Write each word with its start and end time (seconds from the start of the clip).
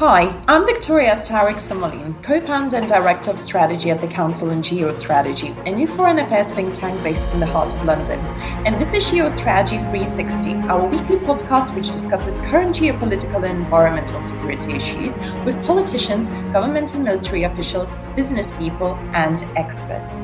Hi, 0.00 0.34
I'm 0.48 0.62
Viktorija 0.66 1.12
Starych-Samuolienė, 1.14 2.22
co-founder 2.24 2.78
and 2.78 2.88
director 2.88 3.32
of 3.32 3.38
strategy 3.38 3.90
at 3.90 4.00
the 4.00 4.08
Council 4.08 4.48
on 4.48 4.62
Geostrategy, 4.62 5.50
a 5.66 5.72
new 5.72 5.86
foreign 5.86 6.18
affairs 6.20 6.52
think 6.52 6.72
tank 6.72 7.02
based 7.02 7.34
in 7.34 7.40
the 7.40 7.44
heart 7.44 7.74
of 7.74 7.84
London. 7.84 8.18
And 8.64 8.80
this 8.80 8.94
is 8.94 9.04
Geostrategy 9.04 9.78
360, 9.90 10.54
our 10.70 10.86
weekly 10.88 11.18
podcast 11.18 11.74
which 11.74 11.92
discusses 11.92 12.40
current 12.48 12.76
geopolitical 12.76 13.44
and 13.44 13.58
environmental 13.58 14.22
security 14.22 14.72
issues 14.72 15.18
with 15.44 15.62
politicians, 15.66 16.30
government 16.54 16.94
and 16.94 17.04
military 17.04 17.42
officials, 17.42 17.94
business 18.16 18.52
people, 18.52 18.94
and 19.12 19.42
experts. 19.54 20.16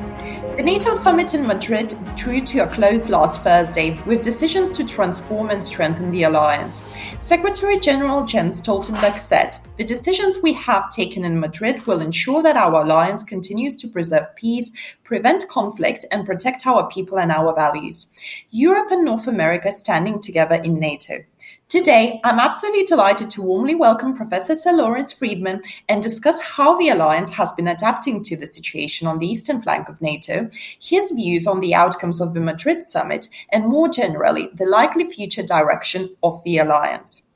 The 0.57 0.63
NATO 0.63 0.91
summit 0.93 1.35
in 1.35 1.45
Madrid 1.45 1.95
drew 2.15 2.41
to 2.41 2.63
a 2.63 2.73
close 2.73 3.09
last 3.09 3.43
Thursday 3.43 3.91
with 4.07 4.23
decisions 4.23 4.71
to 4.71 4.83
transform 4.83 5.51
and 5.51 5.63
strengthen 5.63 6.09
the 6.09 6.23
alliance. 6.23 6.81
Secretary 7.21 7.79
General 7.79 8.25
Jens 8.25 8.59
Stoltenberg 8.59 9.19
said, 9.19 9.55
The 9.77 9.83
decisions 9.83 10.39
we 10.41 10.53
have 10.53 10.89
taken 10.89 11.25
in 11.25 11.39
Madrid 11.39 11.85
will 11.85 12.01
ensure 12.01 12.41
that 12.41 12.57
our 12.57 12.81
alliance 12.81 13.21
continues 13.21 13.75
to 13.75 13.87
preserve 13.87 14.35
peace, 14.35 14.71
prevent 15.03 15.47
conflict, 15.47 16.05
and 16.11 16.25
protect 16.25 16.65
our 16.65 16.89
people 16.89 17.19
and 17.19 17.31
our 17.31 17.53
values. 17.53 18.11
Europe 18.49 18.89
and 18.89 19.05
North 19.05 19.27
America 19.27 19.71
standing 19.71 20.19
together 20.19 20.55
in 20.55 20.79
NATO. 20.79 21.23
Today, 21.69 22.21
I'm 22.23 22.39
absolutely 22.39 22.85
delighted 22.85 23.29
to 23.31 23.41
warmly 23.41 23.75
welcome 23.75 24.15
Professor 24.15 24.55
Sir 24.55 24.71
Lawrence 24.71 25.11
Freedman 25.11 25.61
and 25.89 26.01
discuss 26.01 26.39
how 26.39 26.77
the 26.77 26.87
alliance 26.87 27.29
has 27.31 27.51
been 27.51 27.67
adapting 27.67 28.23
to 28.23 28.37
the 28.37 28.45
situation 28.45 29.05
on 29.05 29.19
the 29.19 29.27
eastern 29.27 29.61
flank 29.61 29.89
of 29.89 30.01
NATO, 30.01 30.49
his 30.79 31.11
views 31.11 31.45
on 31.45 31.59
the 31.59 31.75
outcomes 31.75 32.21
of 32.21 32.33
the 32.33 32.39
Madrid 32.39 32.85
summit, 32.85 33.27
and 33.49 33.65
more 33.65 33.89
generally, 33.89 34.47
the 34.53 34.65
likely 34.65 35.11
future 35.11 35.43
direction 35.43 36.15
of 36.23 36.41
the 36.45 36.57
alliance. 36.57 37.26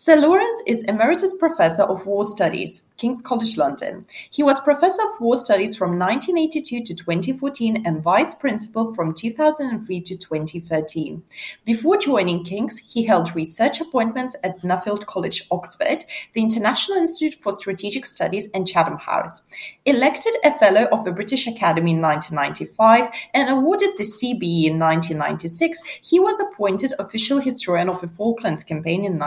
Sir 0.00 0.14
Lawrence 0.14 0.62
is 0.64 0.84
Emeritus 0.84 1.34
Professor 1.34 1.82
of 1.82 2.06
War 2.06 2.24
Studies, 2.24 2.82
King's 2.98 3.20
College 3.20 3.56
London. 3.56 4.06
He 4.30 4.44
was 4.44 4.60
Professor 4.60 5.02
of 5.02 5.20
War 5.20 5.34
Studies 5.34 5.74
from 5.74 5.98
1982 5.98 6.84
to 6.84 6.94
2014 6.94 7.84
and 7.84 8.00
Vice 8.00 8.32
Principal 8.32 8.94
from 8.94 9.12
2003 9.12 10.00
to 10.02 10.16
2013. 10.16 11.20
Before 11.64 11.96
joining 11.96 12.44
King's, 12.44 12.78
he 12.78 13.06
held 13.06 13.34
research 13.34 13.80
appointments 13.80 14.36
at 14.44 14.62
Nuffield 14.62 15.06
College, 15.06 15.48
Oxford, 15.50 16.04
the 16.32 16.42
International 16.42 16.98
Institute 16.98 17.42
for 17.42 17.52
Strategic 17.52 18.06
Studies, 18.06 18.48
and 18.54 18.68
Chatham 18.68 18.98
House. 18.98 19.42
Elected 19.84 20.34
a 20.44 20.56
Fellow 20.58 20.84
of 20.92 21.04
the 21.04 21.12
British 21.12 21.48
Academy 21.48 21.90
in 21.90 22.00
1995 22.00 23.10
and 23.34 23.50
awarded 23.50 23.90
the 23.98 24.04
CBE 24.04 24.66
in 24.66 24.78
1996, 24.78 25.82
he 26.02 26.20
was 26.20 26.38
appointed 26.38 26.92
Official 27.00 27.40
Historian 27.40 27.88
of 27.88 28.00
the 28.00 28.06
Falklands 28.06 28.62
Campaign 28.62 29.04
in 29.04 29.18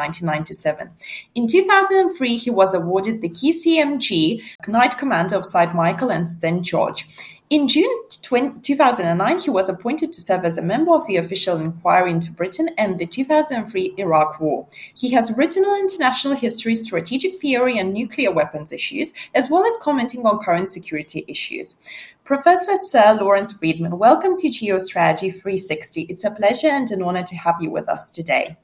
1997. 0.66 0.90
In 1.36 1.48
2003, 1.48 2.38
he 2.38 2.50
was 2.50 2.74
awarded 2.74 3.22
the 3.22 3.30
KCMG 3.30 4.42
Knight 4.68 4.98
Commander 4.98 5.38
of 5.38 5.46
St. 5.46 5.74
Michael 5.74 6.12
and 6.12 6.30
St. 6.30 6.64
George. 6.64 7.08
In 7.50 7.68
June 7.68 7.92
2009, 8.10 9.40
he 9.40 9.50
was 9.50 9.68
appointed 9.68 10.14
to 10.14 10.22
serve 10.22 10.46
as 10.46 10.58
a 10.58 10.62
member 10.62 10.94
of 10.94 11.06
the 11.06 11.18
Official 11.18 11.58
Inquiry 11.58 12.12
into 12.12 12.32
Britain 12.32 12.70
and 12.78 12.98
the 12.98 13.06
2003 13.06 13.96
Iraq 13.98 14.40
War. 14.40 14.68
He 14.96 15.10
has 15.12 15.34
written 15.36 15.66
on 15.66 15.82
international 15.82 16.38
history, 16.38 16.76
strategic 16.76 17.42
theory, 17.42 17.78
and 17.78 17.94
nuclear 17.94 18.32
weapons 18.32 18.72
issues, 18.72 19.12
as 19.36 19.50
well 19.50 19.66
as 19.66 19.74
commenting 19.82 20.26
on 20.26 20.40
current 20.40 20.70
security 20.70 21.26
issues. 21.28 21.76
Professor 22.24 22.78
Sir 22.78 23.18
Lawrence 23.20 23.52
Freedman, 23.52 23.98
welcome 23.98 24.38
to 24.38 24.48
GeoStrategy 24.48 25.34
360. 25.34 26.04
It's 26.04 26.24
a 26.24 26.32
pleasure 26.32 26.70
and 26.70 26.90
an 26.92 27.02
honor 27.02 27.24
to 27.24 27.36
have 27.36 27.56
you 27.60 27.70
with 27.70 27.90
us 27.90 28.10
today. 28.10 28.56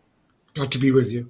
Glad 0.53 0.71
to 0.71 0.79
be 0.79 0.91
with 0.91 1.09
you. 1.09 1.29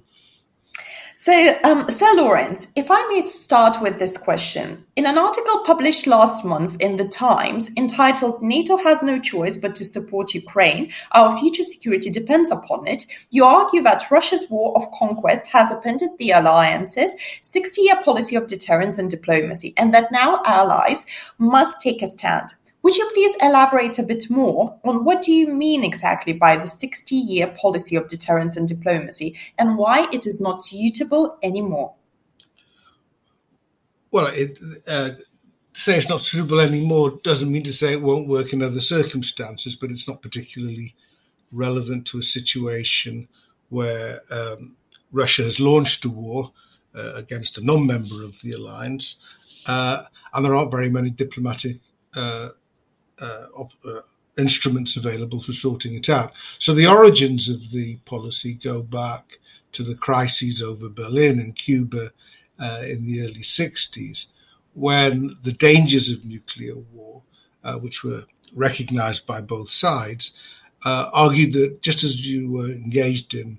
So, 1.20 1.58
um, 1.64 1.90
Sir 1.90 2.14
Lawrence, 2.14 2.68
if 2.76 2.92
I 2.92 3.04
may 3.08 3.26
start 3.26 3.82
with 3.82 3.98
this 3.98 4.16
question. 4.16 4.84
In 4.94 5.04
an 5.04 5.18
article 5.18 5.64
published 5.64 6.06
last 6.06 6.44
month 6.44 6.76
in 6.78 6.96
The 6.96 7.08
Times 7.08 7.72
entitled 7.76 8.40
NATO 8.40 8.76
Has 8.76 9.02
No 9.02 9.18
Choice 9.18 9.56
But 9.56 9.74
to 9.74 9.84
Support 9.84 10.32
Ukraine, 10.32 10.92
Our 11.10 11.36
Future 11.36 11.64
Security 11.64 12.08
Depends 12.08 12.52
Upon 12.52 12.86
It, 12.86 13.04
you 13.30 13.44
argue 13.44 13.82
that 13.82 14.08
Russia's 14.12 14.48
war 14.48 14.76
of 14.76 14.92
conquest 14.92 15.48
has 15.48 15.72
appended 15.72 16.10
the 16.20 16.30
alliance's 16.30 17.16
60 17.42 17.82
year 17.82 18.00
policy 18.04 18.36
of 18.36 18.46
deterrence 18.46 18.96
and 18.96 19.10
diplomacy, 19.10 19.74
and 19.76 19.92
that 19.92 20.12
now 20.12 20.40
allies 20.46 21.04
must 21.36 21.80
take 21.80 22.00
a 22.00 22.06
stand. 22.06 22.54
Would 22.88 22.96
you 22.96 23.10
please 23.12 23.36
elaborate 23.42 23.98
a 23.98 24.02
bit 24.02 24.30
more 24.30 24.80
on 24.82 25.04
what 25.04 25.20
do 25.20 25.30
you 25.30 25.48
mean 25.48 25.84
exactly 25.84 26.32
by 26.32 26.56
the 26.56 26.62
60-year 26.62 27.48
policy 27.48 27.96
of 27.96 28.08
deterrence 28.08 28.56
and 28.56 28.66
diplomacy 28.66 29.36
and 29.58 29.76
why 29.76 30.08
it 30.10 30.26
is 30.26 30.40
not 30.40 30.58
suitable 30.58 31.36
anymore? 31.42 31.94
Well, 34.10 34.28
it, 34.28 34.58
uh, 34.86 35.10
to 35.74 35.80
say 35.80 35.98
it's 35.98 36.08
not 36.08 36.22
suitable 36.22 36.60
anymore 36.60 37.20
doesn't 37.24 37.52
mean 37.52 37.64
to 37.64 37.74
say 37.74 37.92
it 37.92 38.00
won't 38.00 38.26
work 38.26 38.54
in 38.54 38.62
other 38.62 38.80
circumstances, 38.80 39.76
but 39.76 39.90
it's 39.90 40.08
not 40.08 40.22
particularly 40.22 40.94
relevant 41.52 42.06
to 42.06 42.20
a 42.20 42.22
situation 42.22 43.28
where 43.68 44.22
um, 44.30 44.76
Russia 45.12 45.42
has 45.42 45.60
launched 45.60 46.06
a 46.06 46.08
war 46.08 46.52
uh, 46.94 47.12
against 47.16 47.58
a 47.58 47.62
non-member 47.62 48.24
of 48.24 48.40
the 48.40 48.52
alliance, 48.52 49.16
uh, 49.66 50.04
and 50.32 50.42
there 50.42 50.56
aren't 50.56 50.70
very 50.70 50.88
many 50.88 51.10
diplomatic 51.10 51.80
uh, 52.14 52.48
uh, 53.20 53.46
uh, 53.84 54.00
instruments 54.38 54.96
available 54.96 55.42
for 55.42 55.52
sorting 55.52 55.94
it 55.94 56.08
out. 56.08 56.32
So 56.58 56.74
the 56.74 56.86
origins 56.86 57.48
of 57.48 57.70
the 57.70 57.96
policy 58.04 58.54
go 58.54 58.82
back 58.82 59.38
to 59.72 59.82
the 59.82 59.94
crises 59.94 60.62
over 60.62 60.88
Berlin 60.88 61.38
and 61.40 61.54
Cuba 61.54 62.12
uh, 62.60 62.82
in 62.84 63.04
the 63.04 63.22
early 63.22 63.42
60s, 63.42 64.26
when 64.74 65.36
the 65.42 65.52
dangers 65.52 66.10
of 66.10 66.24
nuclear 66.24 66.76
war, 66.92 67.22
uh, 67.64 67.74
which 67.74 68.04
were 68.04 68.24
recognized 68.54 69.26
by 69.26 69.40
both 69.40 69.70
sides, 69.70 70.32
uh, 70.84 71.10
argued 71.12 71.52
that 71.52 71.82
just 71.82 72.04
as 72.04 72.16
you 72.24 72.50
were 72.50 72.70
engaged 72.70 73.34
in 73.34 73.58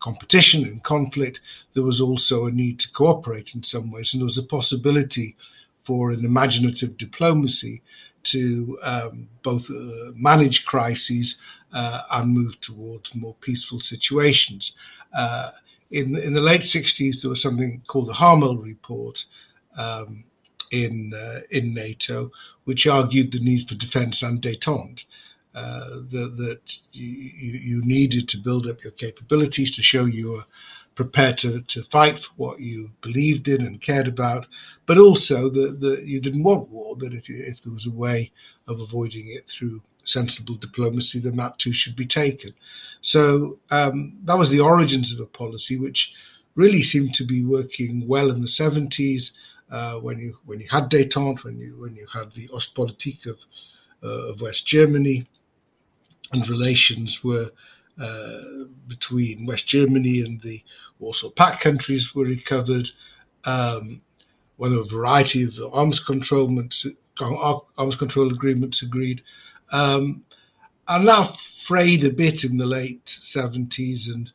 competition 0.00 0.64
and 0.64 0.82
conflict, 0.82 1.40
there 1.74 1.84
was 1.84 2.00
also 2.00 2.46
a 2.46 2.50
need 2.50 2.80
to 2.80 2.90
cooperate 2.90 3.54
in 3.54 3.62
some 3.62 3.90
ways, 3.90 4.12
and 4.12 4.20
there 4.20 4.26
was 4.26 4.38
a 4.38 4.42
possibility 4.42 5.36
for 5.84 6.10
an 6.10 6.24
imaginative 6.24 6.96
diplomacy 6.96 7.82
to 8.24 8.78
um, 8.82 9.28
both 9.42 9.70
uh, 9.70 10.12
manage 10.14 10.64
crises 10.64 11.36
uh, 11.72 12.02
and 12.10 12.32
move 12.32 12.60
towards 12.60 13.14
more 13.14 13.34
peaceful 13.40 13.80
situations. 13.80 14.72
Uh, 15.16 15.50
in, 15.90 16.16
in 16.16 16.32
the 16.32 16.40
late 16.40 16.62
60s, 16.62 17.20
there 17.20 17.30
was 17.30 17.42
something 17.42 17.82
called 17.86 18.08
the 18.08 18.14
Harmel 18.14 18.58
Report 18.58 19.24
um, 19.76 20.24
in, 20.70 21.12
uh, 21.14 21.40
in 21.50 21.74
NATO, 21.74 22.30
which 22.64 22.86
argued 22.86 23.32
the 23.32 23.40
need 23.40 23.68
for 23.68 23.74
defense 23.74 24.22
and 24.22 24.40
detente. 24.40 25.04
Uh, 25.54 26.00
that, 26.10 26.34
that 26.38 26.60
you, 26.92 27.04
you 27.04 27.82
needed 27.84 28.26
to 28.26 28.38
build 28.38 28.66
up 28.66 28.82
your 28.82 28.92
capabilities 28.92 29.76
to 29.76 29.82
show 29.82 30.06
you 30.06 30.30
were 30.32 30.44
prepared 30.94 31.38
to, 31.38 31.60
to 31.62 31.84
fight 31.84 32.18
for 32.18 32.30
what 32.36 32.60
you 32.60 32.90
believed 33.00 33.48
in 33.48 33.64
and 33.66 33.80
cared 33.80 34.06
about, 34.06 34.46
but 34.86 34.98
also 34.98 35.48
that, 35.48 35.80
that 35.80 36.04
you 36.04 36.20
didn't 36.20 36.42
want 36.42 36.68
war, 36.68 36.96
that 36.96 37.14
if, 37.14 37.28
you, 37.28 37.42
if 37.42 37.62
there 37.62 37.72
was 37.72 37.86
a 37.86 37.90
way 37.90 38.30
of 38.68 38.80
avoiding 38.80 39.28
it 39.28 39.48
through 39.48 39.80
sensible 40.04 40.54
diplomacy, 40.54 41.20
then 41.20 41.36
that 41.36 41.58
too 41.58 41.72
should 41.72 41.96
be 41.96 42.06
taken. 42.06 42.52
So 43.00 43.58
um, 43.70 44.14
that 44.24 44.38
was 44.38 44.50
the 44.50 44.60
origins 44.60 45.12
of 45.12 45.20
a 45.20 45.26
policy 45.26 45.78
which 45.78 46.12
really 46.54 46.82
seemed 46.82 47.14
to 47.14 47.24
be 47.24 47.44
working 47.44 48.06
well 48.06 48.30
in 48.30 48.40
the 48.42 48.48
70s 48.48 49.30
uh, 49.70 49.94
when 49.94 50.18
you 50.18 50.36
when 50.44 50.60
you 50.60 50.68
had 50.70 50.90
détente, 50.90 51.44
when 51.44 51.58
you 51.58 51.74
when 51.78 51.96
you 51.96 52.06
had 52.12 52.30
the 52.32 52.46
Ostpolitik 52.48 53.24
of 53.26 53.38
uh, 54.02 54.28
of 54.28 54.40
West 54.42 54.66
Germany, 54.66 55.26
and 56.32 56.46
relations 56.48 57.24
were 57.24 57.50
uh, 58.00 58.64
between 58.88 59.46
West 59.46 59.66
Germany 59.66 60.20
and 60.20 60.40
the 60.40 60.62
Warsaw 60.98 61.30
Pact 61.30 61.60
countries 61.60 62.14
were 62.14 62.24
recovered. 62.24 62.88
Um, 63.44 64.02
whether 64.56 64.78
a 64.78 64.84
variety 64.84 65.42
of 65.42 65.58
arms 65.72 65.98
control 65.98 66.46
arms 67.18 67.96
control 67.96 68.32
agreements 68.32 68.82
agreed, 68.82 69.20
um, 69.72 70.22
and 70.86 71.08
that 71.08 71.36
frayed 71.36 72.04
a 72.04 72.10
bit 72.10 72.44
in 72.44 72.56
the 72.56 72.66
late 72.66 73.04
70s 73.06 74.06
and 74.06 74.30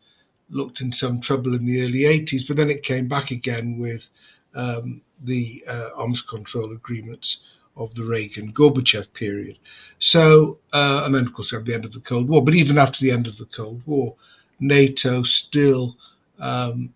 looked 0.50 0.82
in 0.82 0.92
some 0.92 1.20
trouble 1.20 1.56
in 1.56 1.66
the 1.66 1.82
early 1.82 2.00
80s, 2.00 2.48
but 2.48 2.58
then 2.58 2.70
it 2.70 2.84
came 2.84 3.08
back 3.08 3.32
again 3.32 3.78
with 3.78 4.08
um, 4.56 5.02
the 5.24 5.64
uh, 5.68 5.90
arms 5.96 6.22
control 6.22 6.72
agreements 6.72 7.38
of 7.78 7.94
the 7.96 8.04
Reagan 8.04 8.52
Gorbachev 8.54 9.14
period. 9.14 9.58
So, 10.00 10.60
uh, 10.74 11.02
and 11.06 11.16
then 11.16 11.26
of 11.26 11.34
course 11.34 11.54
at 11.54 11.66
the 11.66 11.74
end 11.74 11.86
of 11.86 11.94
the 11.94 12.00
Cold 12.00 12.28
War. 12.28 12.44
But 12.44 12.56
even 12.56 12.78
after 12.78 13.00
the 13.00 13.12
end 13.12 13.28
of 13.28 13.38
the 13.38 13.46
Cold 13.46 13.82
War, 13.86 14.16
NATO 14.60 15.24
still 15.24 15.98
um, 16.40 16.94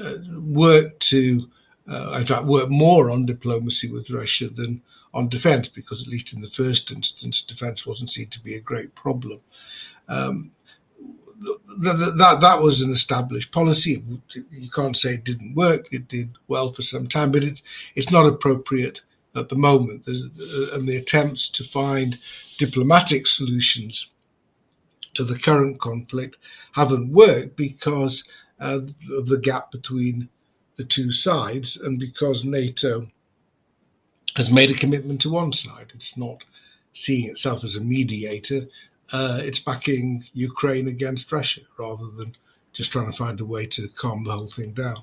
uh, 0.00 0.14
worked 0.40 1.00
to, 1.08 1.48
uh, 1.88 2.12
in 2.12 2.26
fact, 2.26 2.44
work 2.44 2.70
more 2.70 3.10
on 3.10 3.26
diplomacy 3.26 3.90
with 3.90 4.10
Russia 4.10 4.48
than 4.48 4.82
on 5.12 5.28
defence, 5.28 5.68
because 5.68 6.02
at 6.02 6.08
least 6.08 6.32
in 6.32 6.40
the 6.40 6.50
first 6.50 6.90
instance, 6.90 7.42
defence 7.42 7.86
wasn't 7.86 8.10
seen 8.10 8.28
to 8.28 8.40
be 8.40 8.56
a 8.56 8.60
great 8.60 8.94
problem. 8.94 9.40
Um, 10.08 10.50
that 11.78 12.38
that 12.40 12.62
was 12.62 12.80
an 12.80 12.92
established 12.92 13.52
policy. 13.52 14.02
You 14.50 14.70
can't 14.70 14.96
say 14.96 15.14
it 15.14 15.24
didn't 15.24 15.54
work. 15.54 15.86
It 15.92 16.08
did 16.08 16.30
well 16.48 16.72
for 16.72 16.82
some 16.82 17.08
time, 17.08 17.32
but 17.32 17.44
it's 17.44 17.62
it's 17.94 18.10
not 18.10 18.26
appropriate 18.26 19.00
at 19.34 19.48
the 19.48 19.56
moment. 19.56 20.06
Uh, 20.06 20.74
and 20.74 20.88
the 20.88 20.96
attempts 20.96 21.48
to 21.50 21.64
find 21.64 22.18
diplomatic 22.58 23.26
solutions 23.26 24.08
to 25.14 25.24
the 25.24 25.38
current 25.38 25.80
conflict 25.80 26.36
haven't 26.72 27.12
worked 27.12 27.56
because 27.56 28.24
uh, 28.60 28.80
of 29.12 29.26
the 29.26 29.38
gap 29.38 29.70
between 29.70 30.28
the 30.76 30.84
two 30.84 31.12
sides 31.12 31.76
and 31.76 31.98
because 31.98 32.44
NATO 32.44 33.08
has 34.36 34.50
made 34.50 34.70
a 34.70 34.74
commitment 34.74 35.20
to 35.20 35.30
one 35.30 35.52
side. 35.52 35.92
It's 35.94 36.16
not 36.16 36.42
seeing 36.92 37.30
itself 37.30 37.62
as 37.64 37.76
a 37.76 37.80
mediator. 37.80 38.66
Uh, 39.12 39.40
it's 39.42 39.58
backing 39.60 40.24
Ukraine 40.32 40.88
against 40.88 41.30
Russia 41.30 41.60
rather 41.78 42.06
than 42.16 42.34
just 42.72 42.90
trying 42.90 43.10
to 43.10 43.16
find 43.16 43.40
a 43.40 43.44
way 43.44 43.66
to 43.66 43.88
calm 43.90 44.24
the 44.24 44.32
whole 44.32 44.50
thing 44.50 44.72
down. 44.72 45.02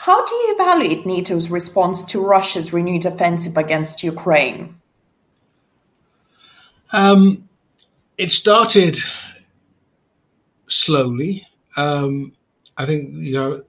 How 0.00 0.24
do 0.24 0.32
you 0.32 0.54
evaluate 0.54 1.06
NATO's 1.06 1.50
response 1.50 2.04
to 2.04 2.24
Russia's 2.24 2.72
renewed 2.72 3.04
offensive 3.04 3.56
against 3.56 4.04
Ukraine? 4.04 4.76
Um, 6.92 7.48
it 8.16 8.30
started 8.30 8.96
slowly. 10.68 11.44
Um, 11.76 12.32
I 12.76 12.86
think 12.86 13.12
you 13.12 13.32
know 13.32 13.64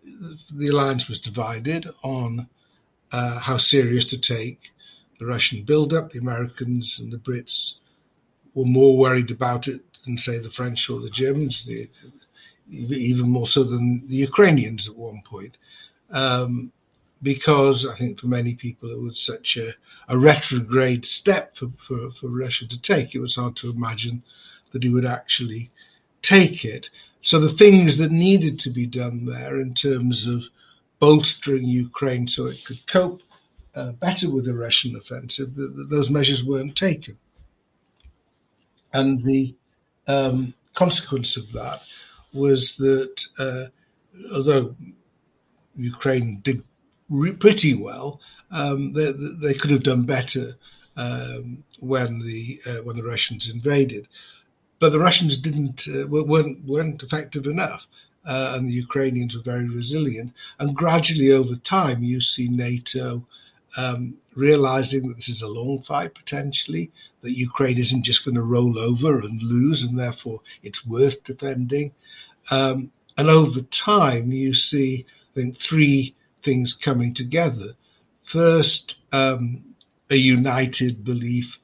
the 0.52 0.68
alliance 0.68 1.08
was 1.08 1.20
divided 1.20 1.90
on 2.04 2.48
uh, 3.12 3.40
how 3.40 3.58
serious 3.58 4.06
to 4.06 4.18
take 4.20 4.70
the 5.20 5.26
Russian 5.26 5.64
build-up. 5.64 6.12
The 6.12 6.20
Americans 6.20 7.00
and 7.00 7.12
the 7.12 7.18
Brits 7.18 7.74
were 8.54 8.66
more 8.66 8.96
worried 8.96 9.32
about 9.32 9.68
it 9.68 9.82
than, 10.06 10.16
say, 10.16 10.38
the 10.38 10.52
French 10.52 10.92
or 10.92 11.00
the 11.02 11.10
Germans. 11.10 11.66
The, 11.66 11.90
even 12.70 13.28
more 13.28 13.48
so 13.48 13.64
than 13.64 14.08
the 14.08 14.18
Ukrainians 14.18 14.88
at 14.88 14.96
one 14.96 15.24
point, 15.26 15.58
um, 16.12 16.72
because 17.22 17.86
I 17.86 17.96
think 17.96 18.20
for 18.20 18.28
many 18.28 18.54
people 18.54 18.92
it 18.92 19.00
was 19.00 19.20
such 19.20 19.58
a, 19.58 19.74
a 20.08 20.18
retrograde 20.18 21.06
step 21.06 21.56
for, 21.56 21.70
for, 21.86 22.12
for 22.12 22.28
Russia 22.28 22.68
to 22.68 22.82
take. 22.82 23.14
It 23.14 23.20
was 23.20 23.36
hard 23.36 23.56
to 23.58 23.70
imagine 23.70 24.24
that 24.72 24.84
he 24.84 24.90
would 24.90 25.06
actually 25.06 25.70
take 26.22 26.64
it. 26.64 26.90
So 27.22 27.40
the 27.40 27.50
things 27.50 27.98
that 27.98 28.12
needed 28.12 28.60
to 28.62 28.70
be 28.70 28.86
done 28.86 29.26
there 29.26 29.60
in 29.60 29.74
terms 29.74 30.28
of 30.28 30.44
bolstering 31.00 31.66
Ukraine 31.66 32.28
so 32.28 32.48
it 32.48 32.64
could 32.66 32.86
cope 32.88 33.22
uh, 33.76 33.92
better 33.92 34.30
with 34.30 34.46
the 34.46 34.54
Russian 34.54 34.96
offensive, 34.96 35.56
the, 35.56 35.68
the, 35.68 35.84
those 35.84 36.10
measures 36.10 36.44
weren't 36.44 36.76
taken. 36.76 37.18
And 38.94 39.24
the 39.24 39.56
um, 40.08 40.54
consequence 40.76 41.38
of 41.38 41.52
that 41.54 41.84
was 42.34 42.76
that 42.78 43.22
uh, 43.38 43.66
although 44.34 44.76
Ukraine 45.84 46.40
did 46.42 46.64
re- 47.10 47.32
pretty 47.32 47.74
well, 47.74 48.20
um, 48.52 48.94
they, 48.94 49.12
they, 49.12 49.54
could 49.54 49.72
have 49.72 49.84
done 49.84 50.04
better 50.04 50.56
um, 50.98 51.64
when 51.80 52.20
the 52.20 52.62
uh, 52.66 52.84
when 52.84 52.96
the 52.96 53.04
Russians 53.04 53.48
invaded 53.48 54.08
but 54.80 54.92
the 54.94 55.00
Russians 55.00 55.38
didn't 55.38 55.88
uh, 55.88 56.08
weren't 56.08 56.64
weren't 56.66 57.04
effective 57.04 57.46
enough, 57.46 57.86
uh, 58.26 58.54
and 58.56 58.68
the 58.68 58.74
Ukrainians 58.74 59.36
were 59.36 59.44
very 59.44 59.68
resilient. 59.70 60.34
And 60.60 60.76
gradually, 60.76 61.32
over 61.32 61.56
time, 61.58 62.02
you 62.02 62.22
see 62.22 62.48
NATO 62.48 63.26
um, 63.78 64.18
realizing 64.36 65.08
that 65.08 65.18
this 65.18 65.30
is 65.30 65.42
a 65.42 65.48
long 65.48 65.82
fight 65.82 66.16
potentially, 66.16 66.92
that 67.22 67.38
Ukraine 67.38 67.78
isn't 67.78 68.04
just 68.04 68.24
going 68.24 68.36
to 68.36 68.42
roll 68.42 68.80
over 68.80 69.20
and 69.20 69.44
lose, 69.44 69.84
and 69.84 70.00
therefore 70.00 70.42
it's 70.64 70.86
worth 70.86 71.24
defending. 71.26 71.92
Um, 72.50 72.92
and 73.18 73.30
over 73.30 73.62
time, 73.62 74.32
you 74.32 74.54
see, 74.54 75.06
I 75.32 75.36
think, 75.36 75.60
three 75.60 76.16
things 76.44 76.74
coming 76.74 77.14
together. 77.14 77.74
First, 78.24 78.96
um, 79.12 79.64
a 80.10 80.16
united 80.16 81.04
belief 81.04 81.58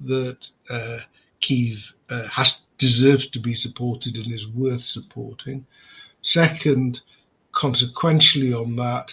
that 0.00 0.46
uh, 0.70 0.98
Kiev 1.40 1.92
uh, 2.10 2.28
has 2.28 2.60
deserves 2.78 3.28
to 3.28 3.38
be 3.38 3.54
supported 3.54 4.16
and 4.16 4.32
is 4.32 4.48
worth 4.48 4.82
supporting. 4.82 5.64
Second, 6.22 7.00
consequentially 7.52 8.52
on 8.52 8.74
that, 8.76 9.12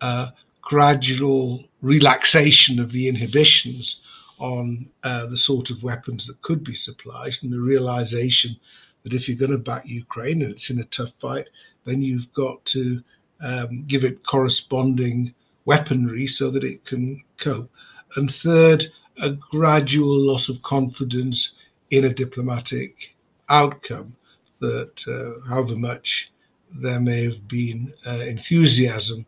uh, 0.00 0.28
gradual 0.62 1.64
relaxation 1.82 2.78
of 2.78 2.92
the 2.92 3.08
inhibitions 3.08 4.00
on 4.38 4.88
uh, 5.02 5.26
the 5.26 5.36
sort 5.36 5.70
of 5.70 5.82
weapons 5.82 6.26
that 6.26 6.40
could 6.42 6.62
be 6.62 6.76
supplied, 6.76 7.34
and 7.42 7.52
the 7.52 7.58
realization 7.58 8.56
that 9.02 9.12
if 9.12 9.28
you're 9.28 9.36
going 9.36 9.50
to 9.50 9.58
back 9.58 9.84
Ukraine 9.86 10.42
and 10.42 10.52
it's 10.52 10.70
in 10.70 10.78
a 10.78 10.84
tough 10.84 11.12
fight, 11.20 11.48
then 11.84 12.02
you've 12.02 12.32
got 12.34 12.64
to 12.66 13.02
um, 13.40 13.84
give 13.86 14.04
it 14.04 14.26
corresponding 14.26 15.34
weaponry 15.64 16.26
so 16.26 16.50
that 16.50 16.64
it 16.64 16.84
can 16.84 17.22
cope. 17.36 17.70
And 18.16 18.32
third, 18.32 18.90
a 19.20 19.30
gradual 19.30 20.18
loss 20.18 20.48
of 20.48 20.62
confidence 20.62 21.52
in 21.90 22.04
a 22.04 22.14
diplomatic 22.14 23.14
outcome 23.48 24.14
that 24.60 25.02
uh, 25.06 25.48
however 25.48 25.76
much 25.76 26.30
there 26.74 27.00
may 27.00 27.24
have 27.24 27.48
been 27.48 27.92
uh, 28.06 28.20
enthusiasm 28.20 29.24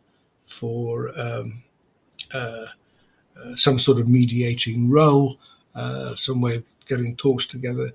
for 0.47 1.11
um, 1.19 1.63
uh, 2.33 2.65
uh 3.37 3.55
some 3.55 3.79
sort 3.79 3.99
of 3.99 4.07
mediating 4.07 4.89
role, 4.89 5.39
uh, 5.75 6.15
some 6.15 6.41
way 6.41 6.57
of 6.57 6.63
getting 6.87 7.15
talks 7.15 7.45
together. 7.45 7.91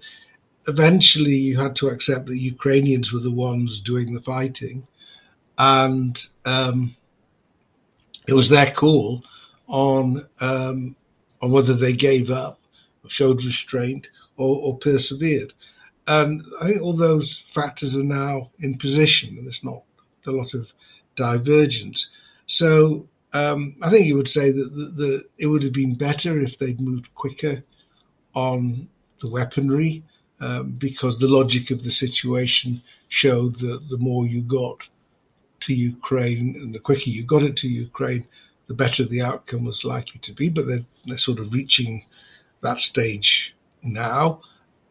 Eventually, 0.68 1.36
you 1.36 1.56
had 1.58 1.76
to 1.76 1.88
accept 1.88 2.26
that 2.26 2.38
Ukrainians 2.38 3.12
were 3.12 3.20
the 3.20 3.30
ones 3.30 3.80
doing 3.80 4.12
the 4.12 4.22
fighting, 4.22 4.86
and 5.58 6.26
um, 6.44 6.96
it 8.26 8.34
was 8.34 8.48
their 8.48 8.70
call 8.70 9.24
on 9.66 10.26
um, 10.40 10.96
on 11.40 11.50
whether 11.50 11.74
they 11.74 11.92
gave 11.92 12.30
up, 12.30 12.60
showed 13.08 13.44
restraint, 13.44 14.08
or, 14.36 14.56
or 14.56 14.78
persevered. 14.78 15.52
And 16.06 16.42
I 16.60 16.66
think 16.66 16.82
all 16.82 16.96
those 16.96 17.42
factors 17.48 17.96
are 17.96 18.02
now 18.02 18.50
in 18.60 18.78
position, 18.78 19.36
and 19.36 19.46
there's 19.46 19.64
not 19.64 19.82
a 20.26 20.30
lot 20.30 20.54
of 20.54 20.72
divergence. 21.16 22.08
So 22.46 23.08
um, 23.32 23.76
I 23.82 23.90
think 23.90 24.06
you 24.06 24.16
would 24.16 24.28
say 24.28 24.52
that 24.52 24.74
the, 24.74 24.84
the, 24.84 25.24
it 25.38 25.46
would 25.46 25.62
have 25.62 25.72
been 25.72 25.94
better 25.94 26.40
if 26.40 26.58
they'd 26.58 26.80
moved 26.80 27.14
quicker 27.14 27.64
on 28.34 28.88
the 29.20 29.30
weaponry, 29.30 30.04
um, 30.40 30.72
because 30.72 31.18
the 31.18 31.26
logic 31.26 31.70
of 31.70 31.82
the 31.82 31.90
situation 31.90 32.82
showed 33.08 33.58
that 33.58 33.88
the 33.88 33.98
more 33.98 34.26
you 34.26 34.42
got 34.42 34.86
to 35.66 35.74
Ukraine 35.74 36.56
and 36.56 36.75
the 36.75 36.78
quicker 36.78 37.11
you 37.11 37.23
got 37.25 37.42
it 37.42 37.56
to 37.58 37.68
Ukraine, 37.68 38.26
the 38.68 38.75
better 38.75 39.04
the 39.04 39.23
outcome 39.23 39.64
was 39.64 39.85
likely 39.85 40.20
to 40.20 40.32
be. 40.32 40.49
But 40.49 40.66
they're, 40.66 40.85
they're 41.06 41.18
sort 41.18 41.38
of 41.38 41.52
reaching 41.52 42.04
that 42.62 42.80
stage 42.80 43.54
now. 43.82 44.40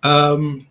Um, 0.03 0.67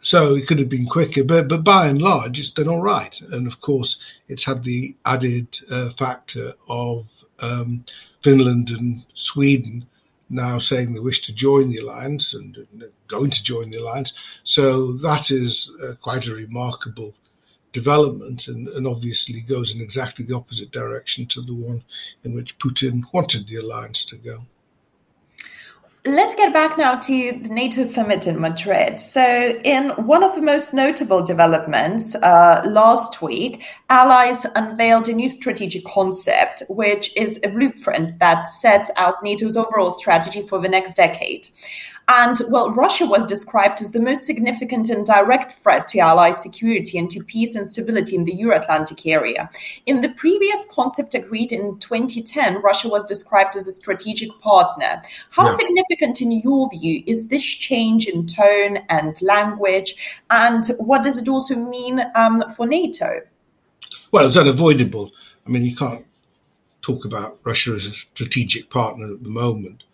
so 0.00 0.34
it 0.34 0.46
could 0.46 0.58
have 0.58 0.68
been 0.68 0.86
quicker, 0.86 1.24
but 1.24 1.48
but 1.48 1.64
by 1.64 1.86
and 1.86 2.00
large, 2.00 2.38
it's 2.38 2.50
done 2.50 2.68
all 2.68 2.80
right. 2.80 3.20
And 3.32 3.46
of 3.46 3.60
course, 3.60 3.96
it's 4.28 4.44
had 4.44 4.62
the 4.64 4.94
added 5.04 5.58
uh, 5.70 5.90
factor 5.90 6.54
of 6.68 7.06
um, 7.40 7.84
Finland 8.22 8.70
and 8.70 9.04
Sweden 9.14 9.86
now 10.30 10.58
saying 10.58 10.92
they 10.92 11.00
wish 11.00 11.22
to 11.22 11.32
join 11.32 11.70
the 11.70 11.78
alliance 11.78 12.34
and 12.34 12.66
going 13.06 13.30
to 13.30 13.42
join 13.42 13.70
the 13.70 13.78
alliance. 13.78 14.12
So 14.44 14.92
that 14.92 15.30
is 15.30 15.70
uh, 15.82 15.94
quite 16.00 16.26
a 16.26 16.34
remarkable 16.34 17.14
development, 17.72 18.48
and, 18.48 18.68
and 18.68 18.86
obviously 18.86 19.40
goes 19.40 19.74
in 19.74 19.80
exactly 19.80 20.24
the 20.24 20.34
opposite 20.34 20.70
direction 20.70 21.26
to 21.26 21.42
the 21.42 21.54
one 21.54 21.82
in 22.24 22.34
which 22.34 22.58
Putin 22.58 23.02
wanted 23.12 23.46
the 23.46 23.56
alliance 23.56 24.04
to 24.06 24.16
go. 24.16 24.44
Let's 26.04 26.34
get 26.36 26.54
back 26.54 26.78
now 26.78 26.94
to 26.94 27.32
the 27.42 27.48
NATO 27.50 27.84
summit 27.84 28.26
in 28.26 28.40
Madrid. 28.40 28.98
So, 28.98 29.60
in 29.62 29.90
one 30.06 30.22
of 30.22 30.34
the 30.36 30.40
most 30.40 30.72
notable 30.72 31.22
developments 31.22 32.14
uh, 32.14 32.62
last 32.66 33.20
week, 33.20 33.64
allies 33.90 34.46
unveiled 34.54 35.08
a 35.08 35.12
new 35.12 35.28
strategic 35.28 35.84
concept, 35.84 36.62
which 36.70 37.14
is 37.16 37.38
a 37.44 37.48
blueprint 37.48 38.20
that 38.20 38.48
sets 38.48 38.90
out 38.96 39.22
NATO's 39.22 39.56
overall 39.56 39.90
strategy 39.90 40.40
for 40.40 40.60
the 40.60 40.68
next 40.68 40.94
decade. 40.94 41.48
And 42.10 42.40
well, 42.48 42.70
Russia 42.70 43.04
was 43.04 43.26
described 43.26 43.82
as 43.82 43.92
the 43.92 44.00
most 44.00 44.24
significant 44.24 44.88
and 44.88 45.04
direct 45.04 45.52
threat 45.52 45.88
to 45.88 45.98
Allied 45.98 46.36
security 46.36 46.96
and 46.96 47.10
to 47.10 47.22
peace 47.22 47.54
and 47.54 47.68
stability 47.68 48.16
in 48.16 48.24
the 48.24 48.34
Euro 48.36 48.58
Atlantic 48.58 49.06
area. 49.06 49.50
In 49.84 50.00
the 50.00 50.08
previous 50.08 50.66
concept 50.70 51.14
agreed 51.14 51.52
in 51.52 51.78
2010, 51.78 52.62
Russia 52.62 52.88
was 52.88 53.04
described 53.04 53.56
as 53.56 53.68
a 53.68 53.72
strategic 53.72 54.30
partner. 54.40 55.02
How 55.30 55.50
yeah. 55.50 55.56
significant, 55.56 56.22
in 56.22 56.32
your 56.32 56.70
view, 56.70 57.02
is 57.06 57.28
this 57.28 57.44
change 57.44 58.06
in 58.06 58.26
tone 58.26 58.78
and 58.88 59.20
language? 59.20 59.94
And 60.30 60.64
what 60.78 61.02
does 61.02 61.20
it 61.20 61.28
also 61.28 61.56
mean 61.56 62.02
um, 62.14 62.42
for 62.56 62.66
NATO? 62.66 63.20
Well, 64.12 64.26
it's 64.26 64.36
unavoidable. 64.38 65.12
I 65.46 65.50
mean, 65.50 65.66
you 65.66 65.76
can't 65.76 66.06
talk 66.80 67.04
about 67.04 67.38
Russia 67.44 67.72
as 67.72 67.84
a 67.84 67.92
strategic 67.92 68.70
partner 68.70 69.12
at 69.12 69.22
the 69.22 69.28
moment. 69.28 69.84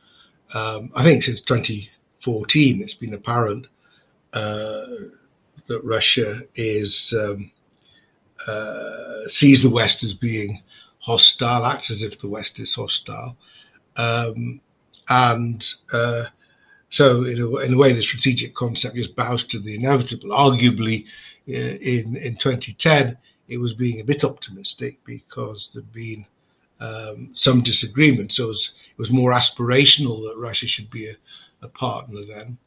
Um, 0.53 0.93
I 0.95 1.03
think 1.03 1.25
since 1.25 1.41
20 1.41 1.91
14, 2.25 2.81
it's 2.81 2.95
been 2.95 3.13
apparent 3.13 3.67
uh, 4.33 4.87
that 5.67 5.85
Russia 5.85 6.41
is 6.55 7.13
um, 7.17 7.51
uh, 8.49 9.29
sees 9.29 9.63
the 9.63 9.69
West 9.69 10.03
as 10.03 10.15
being 10.15 10.63
hostile, 11.01 11.67
acts 11.67 11.91
as 11.91 12.03
if 12.03 12.19
the 12.19 12.29
West 12.29 12.59
is 12.59 12.75
hostile, 12.75 13.37
um, 13.97 14.59
and 15.11 15.75
uh, 15.93 16.25
so 16.89 17.25
in 17.25 17.43
a, 17.43 17.57
in 17.59 17.75
a, 17.75 17.77
way, 17.77 17.93
the 17.93 18.01
strategic 18.01 18.55
concept 18.55 18.97
just 18.97 19.15
bows 19.15 19.45
to 19.45 19.59
the 19.59 19.75
inevitable. 19.75 20.31
Arguably, 20.31 21.05
uh, 21.49 21.53
in 21.53 22.17
in 22.17 22.37
2010, 22.37 23.19
it 23.49 23.59
was 23.59 23.75
being 23.75 24.01
a 24.01 24.05
bit 24.05 24.25
optimistic 24.25 24.99
because 25.05 25.71
there'd 25.75 25.93
been 25.93 26.25
um, 26.81 27.31
some 27.35 27.63
disagreement. 27.63 28.33
So 28.33 28.45
it 28.45 28.49
was, 28.49 28.71
it 28.91 28.99
was, 28.99 29.11
more 29.11 29.33
aspirational 29.33 30.27
that 30.29 30.39
Russia 30.39 30.67
should 30.67 30.91
be 30.91 31.09
a, 31.09 31.17
a 31.65 31.69
partner 31.69 32.21
then. 32.25 32.59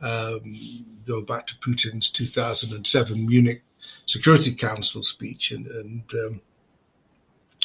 Um, 0.00 0.58
go 1.06 1.22
back 1.22 1.46
to 1.46 1.54
Putin's 1.66 2.10
2007 2.10 3.26
Munich 3.26 3.62
Security 4.06 4.54
Council 4.54 5.02
speech, 5.02 5.50
and, 5.50 5.66
and 5.66 6.02
um, 6.26 6.40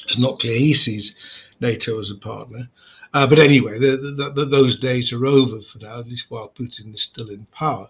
it's 0.06 0.18
not 0.18 0.40
clear 0.40 0.58
he 0.58 0.74
sees 0.74 1.16
NATO 1.60 2.00
as 2.00 2.12
a 2.12 2.16
partner. 2.16 2.70
Uh, 3.14 3.26
but 3.26 3.40
anyway, 3.40 3.80
the, 3.80 3.98
the, 3.98 4.32
the, 4.32 4.46
those 4.46 4.80
days 4.80 5.12
are 5.12 5.26
over 5.26 5.62
for 5.62 5.80
now, 5.80 6.00
at 6.00 6.08
least 6.08 6.28
while 6.30 6.54
Putin 6.58 6.94
is 6.94 7.02
still 7.02 7.30
in 7.30 7.46
power. 7.52 7.90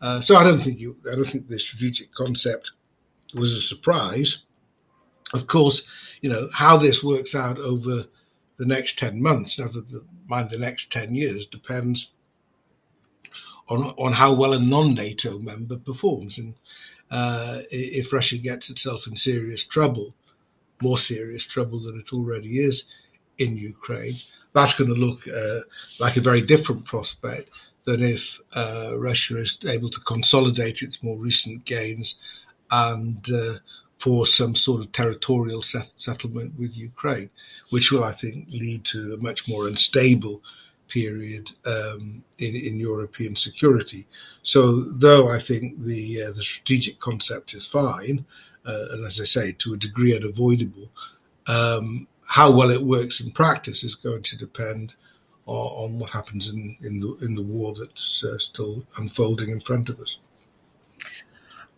Uh, 0.00 0.20
so 0.20 0.36
I 0.36 0.44
don't 0.44 0.62
think 0.62 0.78
you, 0.78 0.96
I 1.10 1.14
don't 1.14 1.28
think 1.28 1.48
the 1.48 1.58
strategic 1.58 2.14
concept 2.14 2.70
was 3.34 3.54
a 3.54 3.60
surprise. 3.60 4.38
Of 5.32 5.46
course, 5.46 5.82
you 6.20 6.30
know 6.30 6.48
how 6.52 6.76
this 6.76 7.02
works 7.02 7.34
out 7.34 7.58
over 7.58 8.04
the 8.56 8.66
next 8.66 8.98
ten 8.98 9.22
months, 9.22 9.58
never 9.58 9.80
mind 10.28 10.50
the 10.50 10.58
next 10.58 10.90
ten 10.90 11.14
years, 11.14 11.46
depends 11.46 12.10
on 13.70 13.94
on 13.96 14.12
how 14.12 14.32
well 14.32 14.52
a 14.52 14.58
non-NATO 14.58 15.38
member 15.38 15.76
performs. 15.76 16.38
And 16.38 16.54
uh, 17.10 17.62
if 17.70 18.12
Russia 18.12 18.36
gets 18.36 18.68
itself 18.68 19.06
in 19.06 19.16
serious 19.16 19.64
trouble, 19.64 20.14
more 20.82 20.98
serious 20.98 21.44
trouble 21.44 21.80
than 21.80 21.98
it 21.98 22.12
already 22.12 22.60
is 22.60 22.84
in 23.38 23.56
Ukraine, 23.56 24.18
that's 24.52 24.74
going 24.74 24.90
to 24.90 24.96
look 25.06 25.26
uh, 25.28 25.60
like 25.98 26.16
a 26.16 26.20
very 26.20 26.42
different 26.42 26.84
prospect 26.84 27.50
than 27.84 28.02
if 28.02 28.38
uh, 28.54 28.92
Russia 28.96 29.38
is 29.38 29.56
able 29.64 29.90
to 29.90 30.00
consolidate 30.00 30.82
its 30.82 31.02
more 31.02 31.16
recent 31.16 31.64
gains 31.64 32.16
and 32.70 33.30
uh, 33.32 33.54
for 33.98 34.26
some 34.26 34.54
sort 34.54 34.80
of 34.80 34.92
territorial 34.92 35.62
set- 35.62 35.90
settlement 35.96 36.58
with 36.58 36.76
Ukraine, 36.76 37.30
which 37.70 37.90
will, 37.92 38.04
I 38.04 38.12
think, 38.12 38.48
lead 38.48 38.84
to 38.86 39.14
a 39.14 39.22
much 39.22 39.46
more 39.48 39.66
unstable 39.68 40.42
period 40.90 41.48
um, 41.64 42.22
in, 42.38 42.54
in 42.54 42.78
European 42.78 43.34
security. 43.34 44.06
So, 44.42 44.82
though 45.04 45.28
I 45.28 45.38
think 45.38 45.82
the 45.82 46.22
uh, 46.24 46.32
the 46.32 46.42
strategic 46.42 47.00
concept 47.00 47.54
is 47.54 47.66
fine, 47.66 48.24
uh, 48.66 48.86
and 48.92 49.06
as 49.06 49.18
I 49.20 49.24
say, 49.24 49.52
to 49.52 49.74
a 49.74 49.78
degree 49.78 50.14
unavoidable, 50.14 50.88
um, 51.46 52.06
how 52.24 52.50
well 52.50 52.70
it 52.70 52.82
works 52.82 53.20
in 53.20 53.30
practice 53.32 53.82
is 53.82 53.94
going 53.94 54.22
to 54.24 54.36
depend 54.36 54.92
on, 55.46 55.66
on 55.84 55.98
what 55.98 56.10
happens 56.10 56.48
in, 56.48 56.76
in 56.82 57.00
the 57.00 57.16
in 57.24 57.34
the 57.34 57.42
war 57.42 57.74
that's 57.74 58.22
uh, 58.24 58.38
still 58.38 58.84
unfolding 58.98 59.48
in 59.48 59.60
front 59.60 59.88
of 59.88 60.00
us. 60.00 60.18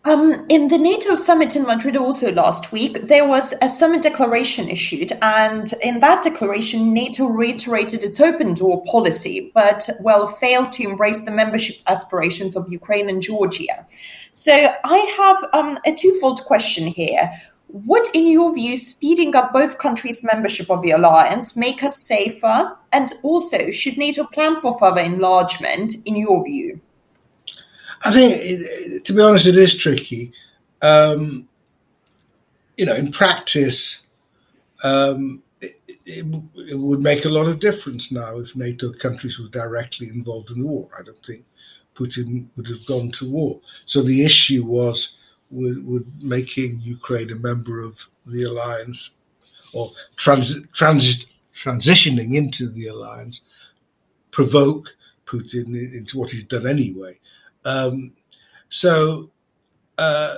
Um, 0.05 0.45
in 0.49 0.67
the 0.67 0.77
NATO 0.77 1.15
summit 1.15 1.55
in 1.55 1.63
Madrid 1.63 1.95
also 1.95 2.29
last 2.33 2.73
week, 2.73 3.07
there 3.07 3.25
was 3.25 3.53
a 3.61 3.69
summit 3.69 4.01
declaration 4.01 4.67
issued, 4.67 5.13
and 5.21 5.71
in 5.81 6.01
that 6.01 6.23
declaration, 6.23 6.93
NATO 6.93 7.27
reiterated 7.27 8.03
its 8.03 8.19
open 8.19 8.53
door 8.53 8.83
policy, 8.83 9.49
but 9.53 9.89
well 10.01 10.27
failed 10.27 10.73
to 10.73 10.83
embrace 10.83 11.21
the 11.21 11.31
membership 11.31 11.77
aspirations 11.87 12.57
of 12.57 12.69
Ukraine 12.69 13.07
and 13.07 13.21
Georgia. 13.21 13.85
So 14.33 14.73
I 14.83 14.97
have 15.17 15.49
um, 15.53 15.79
a 15.85 15.95
twofold 15.95 16.43
question 16.43 16.85
here. 16.85 17.31
Would, 17.69 18.07
in 18.13 18.27
your 18.27 18.53
view, 18.53 18.75
speeding 18.75 19.37
up 19.37 19.53
both 19.53 19.77
countries' 19.77 20.21
membership 20.21 20.69
of 20.69 20.81
the 20.81 20.91
alliance 20.91 21.55
make 21.55 21.81
us 21.81 22.05
safer? 22.05 22.77
And 22.91 23.13
also, 23.23 23.71
should 23.71 23.97
NATO 23.97 24.25
plan 24.25 24.59
for 24.59 24.77
further 24.77 25.01
enlargement, 25.01 25.95
in 26.05 26.17
your 26.17 26.43
view? 26.43 26.81
I 28.03 28.11
think, 28.11 28.37
it, 28.41 29.05
to 29.05 29.13
be 29.13 29.21
honest, 29.21 29.45
it 29.45 29.57
is 29.57 29.75
tricky. 29.75 30.33
Um, 30.81 31.47
you 32.77 32.85
know, 32.85 32.95
in 32.95 33.11
practice, 33.11 33.99
um, 34.83 35.41
it, 35.61 35.79
it, 36.05 36.25
it, 36.55 36.77
would 36.77 37.01
make 37.01 37.25
a 37.25 37.29
lot 37.29 37.47
of 37.47 37.59
difference 37.59 38.11
now 38.11 38.39
if 38.39 38.55
NATO 38.55 38.91
countries 38.91 39.39
were 39.39 39.47
directly 39.47 40.09
involved 40.09 40.51
in 40.51 40.59
the 40.59 40.67
war. 40.67 40.89
I 40.97 41.03
don't 41.03 41.25
think 41.25 41.45
Putin 41.95 42.47
would 42.57 42.67
have 42.67 42.85
gone 42.85 43.11
to 43.11 43.29
war. 43.29 43.61
So 43.85 44.01
the 44.01 44.25
issue 44.25 44.65
was 44.65 45.09
would, 45.51 45.85
would 45.85 46.23
making 46.23 46.79
Ukraine 46.81 47.31
a 47.31 47.35
member 47.35 47.81
of 47.81 47.97
the 48.25 48.43
alliance 48.43 49.11
or 49.73 49.91
transi- 50.17 50.67
transi- 50.71 51.25
transitioning 51.55 52.35
into 52.35 52.69
the 52.69 52.87
alliance 52.87 53.41
provoke 54.31 54.95
Putin 55.25 55.93
into 55.93 56.17
what 56.17 56.31
he's 56.31 56.43
done 56.43 56.67
anyway, 56.67 57.17
um, 57.65 58.13
so 58.69 59.31
uh, 59.97 60.37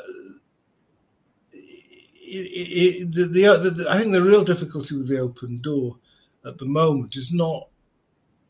it, 1.53 3.08
it, 3.08 3.15
the, 3.15 3.25
the, 3.25 3.70
the, 3.70 3.89
I 3.89 4.00
think 4.00 4.12
the 4.12 4.22
real 4.22 4.44
difficulty 4.44 4.96
with 4.96 5.08
the 5.08 5.20
open 5.20 5.62
door 5.62 5.98
at 6.46 6.58
the 6.58 6.65
moment 6.65 7.15
is 7.15 7.32
not 7.32 7.67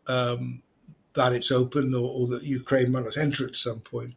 um, 0.07 0.61
that 1.13 1.33
it's 1.33 1.51
open 1.51 1.93
or, 1.93 2.09
or, 2.09 2.27
that 2.27 2.43
Ukraine 2.43 2.91
might 2.91 3.05
not 3.05 3.17
enter 3.17 3.45
at 3.45 3.55
some 3.55 3.79
point, 3.79 4.13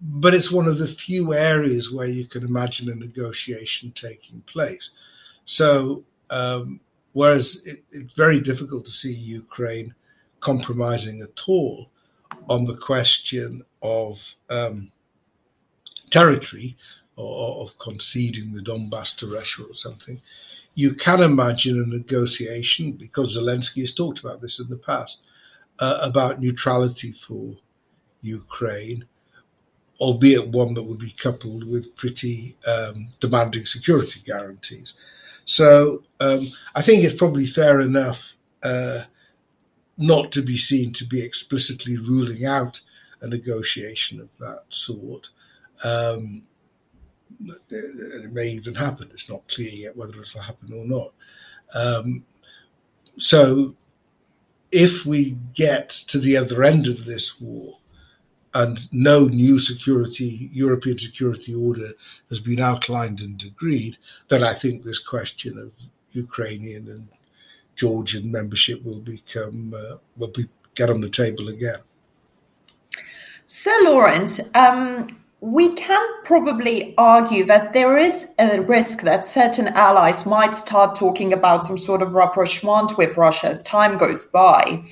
but 0.00 0.34
it's 0.34 0.50
one 0.50 0.68
of 0.68 0.78
the 0.78 0.86
few 0.86 1.34
areas 1.34 1.90
where 1.90 2.06
you 2.06 2.26
can 2.26 2.44
imagine 2.44 2.90
a 2.90 2.94
negotiation 2.94 3.92
taking 3.92 4.40
place. 4.42 4.90
So, 5.46 6.04
um, 6.30 6.80
whereas 7.12 7.60
it, 7.64 7.82
it's 7.90 8.12
very 8.14 8.40
difficult 8.40 8.84
to 8.84 8.90
see 8.90 9.12
Ukraine 9.12 9.94
compromising 10.40 11.22
at 11.22 11.40
all 11.48 11.90
on 12.48 12.64
the 12.64 12.76
question 12.76 13.64
of 13.86 14.34
um, 14.50 14.90
territory 16.10 16.76
or 17.16 17.62
of 17.62 17.78
conceding 17.78 18.52
the 18.52 18.60
Donbass 18.60 19.16
to 19.16 19.32
Russia 19.32 19.62
or 19.62 19.74
something, 19.74 20.20
you 20.74 20.92
can 20.94 21.22
imagine 21.22 21.80
a 21.80 21.86
negotiation 21.86 22.92
because 22.92 23.36
Zelensky 23.36 23.80
has 23.80 23.92
talked 23.92 24.20
about 24.20 24.42
this 24.42 24.58
in 24.60 24.68
the 24.68 24.76
past 24.76 25.18
uh, 25.78 25.98
about 26.02 26.40
neutrality 26.40 27.12
for 27.12 27.54
Ukraine, 28.22 29.04
albeit 30.00 30.48
one 30.48 30.74
that 30.74 30.82
would 30.82 30.98
be 30.98 31.12
coupled 31.12 31.64
with 31.64 31.96
pretty 31.96 32.56
um, 32.66 33.08
demanding 33.20 33.64
security 33.64 34.20
guarantees. 34.26 34.94
So 35.46 36.02
um, 36.20 36.52
I 36.74 36.82
think 36.82 37.04
it's 37.04 37.18
probably 37.18 37.46
fair 37.46 37.80
enough 37.80 38.20
uh, 38.62 39.04
not 39.96 40.30
to 40.32 40.42
be 40.42 40.58
seen 40.58 40.92
to 40.94 41.04
be 41.06 41.22
explicitly 41.22 41.96
ruling 41.96 42.44
out 42.44 42.80
a 43.20 43.26
negotiation 43.26 44.20
of 44.20 44.28
that 44.38 44.64
sort. 44.68 45.28
Um, 45.84 46.42
it 47.70 48.32
may 48.32 48.48
even 48.48 48.74
happen. 48.74 49.10
It's 49.12 49.28
not 49.28 49.48
clear 49.48 49.70
yet 49.70 49.96
whether 49.96 50.20
it'll 50.20 50.40
happen 50.40 50.72
or 50.72 50.84
not. 50.84 51.12
Um, 51.74 52.24
so, 53.18 53.74
if 54.72 55.04
we 55.04 55.36
get 55.54 55.90
to 56.08 56.18
the 56.18 56.36
other 56.36 56.62
end 56.62 56.86
of 56.86 57.04
this 57.04 57.40
war 57.40 57.78
and 58.54 58.88
no 58.92 59.26
new 59.26 59.58
security 59.58 60.50
European 60.52 60.98
security 60.98 61.54
order 61.54 61.92
has 62.30 62.40
been 62.40 62.60
outlined 62.60 63.20
and 63.20 63.42
agreed, 63.42 63.96
then 64.28 64.42
I 64.42 64.54
think 64.54 64.82
this 64.82 64.98
question 64.98 65.58
of 65.58 65.72
Ukrainian 66.12 66.88
and 66.88 67.08
Georgian 67.76 68.30
membership 68.30 68.82
will 68.84 69.00
become 69.00 69.74
uh, 69.74 69.96
will 70.16 70.28
be 70.28 70.48
get 70.74 70.90
on 70.90 71.00
the 71.00 71.10
table 71.10 71.48
again. 71.48 71.80
Sir 73.46 73.76
Lawrence, 73.82 74.40
um, 74.56 75.06
we 75.40 75.72
can 75.74 76.02
probably 76.24 76.94
argue 76.98 77.44
that 77.46 77.72
there 77.72 77.96
is 77.96 78.26
a 78.40 78.60
risk 78.60 79.02
that 79.02 79.24
certain 79.24 79.68
allies 79.68 80.26
might 80.26 80.56
start 80.56 80.96
talking 80.96 81.32
about 81.32 81.64
some 81.64 81.78
sort 81.78 82.02
of 82.02 82.14
rapprochement 82.14 82.98
with 82.98 83.16
Russia 83.16 83.48
as 83.48 83.62
time 83.62 83.98
goes 83.98 84.24
by. 84.24 84.82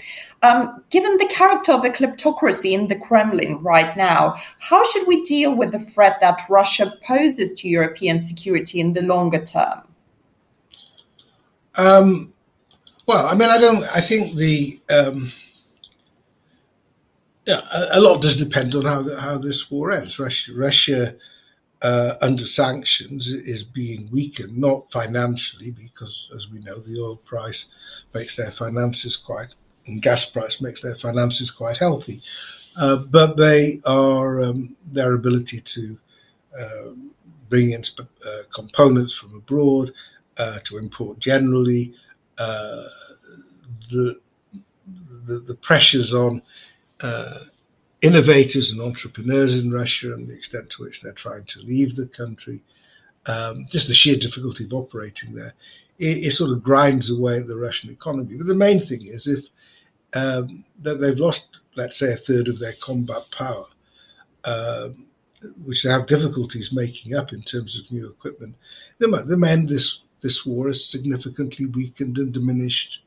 Um, 0.45 0.85
given 0.91 1.17
the 1.17 1.27
character 1.27 1.73
of 1.73 1.85
a 1.85 1.89
kleptocracy 1.89 2.73
in 2.73 2.87
the 2.87 2.95
Kremlin 2.95 3.61
right 3.63 3.97
now, 3.97 4.37
how 4.61 4.85
should 4.85 5.09
we 5.09 5.23
deal 5.23 5.53
with 5.53 5.73
the 5.73 5.79
threat 5.81 6.21
that 6.21 6.43
Russia 6.49 6.93
poses 7.03 7.55
to 7.55 7.69
European 7.69 8.21
security 8.21 8.79
in 8.79 8.93
the 8.93 9.03
longer 9.03 9.43
term? 9.43 9.83
Um, 11.75 12.33
well, 13.07 13.27
I 13.27 13.35
mean, 13.35 13.49
I 13.49 13.59
don't. 13.59 13.85
I 13.85 14.01
think 14.01 14.37
the 14.37 14.79
um, 14.91 15.33
yeah, 17.47 17.61
a, 17.73 17.99
a, 17.99 18.01
lot 18.01 18.23
does 18.23 18.37
depend 18.37 18.75
on 18.75 18.85
how 18.85 19.17
how 19.17 19.39
this 19.39 19.71
war 19.71 19.91
ends. 19.93 20.19
Russia, 20.19 20.53
Russia 20.55 21.15
uh, 21.83 22.17
under 22.23 22.47
sanctions 22.47 23.29
is 23.29 23.63
being 23.63 24.09
weakened, 24.11 24.57
not 24.57 24.91
financially, 24.91 25.71
because 25.71 26.29
as 26.35 26.49
we 26.49 26.59
know, 26.61 26.79
the 26.81 26.99
oil 26.99 27.17
price 27.17 27.67
makes 28.15 28.37
their 28.37 28.51
finances 28.51 29.17
quite, 29.17 29.49
and 29.87 30.01
gas 30.01 30.25
price 30.25 30.63
makes 30.63 30.81
their 30.81 30.97
finances 30.97 31.51
quite 31.51 31.77
healthy, 31.77 32.23
uh, 32.77 32.97
but 32.97 33.37
they 33.37 33.81
are 33.85 34.43
um, 34.43 34.75
their 34.93 35.13
ability 35.13 35.61
to 35.61 35.99
uh, 36.59 36.91
bring 37.51 37.73
in 37.73 37.85
uh, 37.99 38.43
components 38.55 39.15
from 39.15 39.35
abroad, 39.35 39.93
uh, 40.39 40.59
to 40.65 40.79
import 40.79 41.19
generally, 41.19 41.93
uh, 42.39 42.85
the, 43.91 44.19
the, 45.27 45.39
the 45.41 45.55
pressures 45.55 46.15
on 46.15 46.41
innovators 48.03 48.71
and 48.71 48.81
entrepreneurs 48.81 49.55
in 49.55 49.73
Russia 49.73 50.13
and 50.13 50.29
the 50.29 50.35
extent 50.35 50.71
to 50.71 50.83
which 50.83 51.01
they're 51.01 51.13
trying 51.13 51.45
to 51.45 51.61
leave 51.61 51.97
the 51.97 52.07
country, 52.07 52.63
um, 53.27 53.67
just 53.71 53.89
the 53.89 53.95
sheer 53.95 54.17
difficulty 54.17 54.65
of 54.65 54.73
operating 54.73 55.35
there, 55.35 55.55
it, 55.99 56.19
it, 56.27 56.33
sort 56.33 56.51
of 56.51 56.63
grinds 56.63 57.11
away 57.11 57.39
at 57.39 57.47
the 57.47 57.57
Russian 57.57 57.91
economy. 57.91 58.37
But 58.37 58.47
the 58.47 58.55
main 58.55 58.85
thing 58.85 59.07
is 59.07 59.27
if 59.27 59.45
um, 60.15 60.65
that 60.83 61.01
they've 61.01 61.19
lost, 61.19 61.47
let's 61.77 61.97
say, 61.97 62.13
a 62.13 62.17
third 62.17 62.49
of 62.49 62.59
their 62.59 62.75
combat 62.83 63.23
power, 63.37 63.67
um, 64.45 65.07
which 65.65 65.83
they 65.83 65.91
have 65.91 66.07
difficulties 66.07 66.73
making 66.73 67.15
up 67.15 67.33
in 67.33 67.43
terms 67.43 67.79
of 67.79 67.91
new 67.91 68.07
equipment, 68.07 68.55
they 68.99 69.07
might, 69.07 69.27
they 69.27 69.49
end 69.49 69.69
this 69.69 70.01
this 70.21 70.47
war 70.47 70.69
as 70.69 70.85
significantly 70.85 71.67
weakened 71.67 72.17
and 72.17 72.33
diminished 72.33 73.01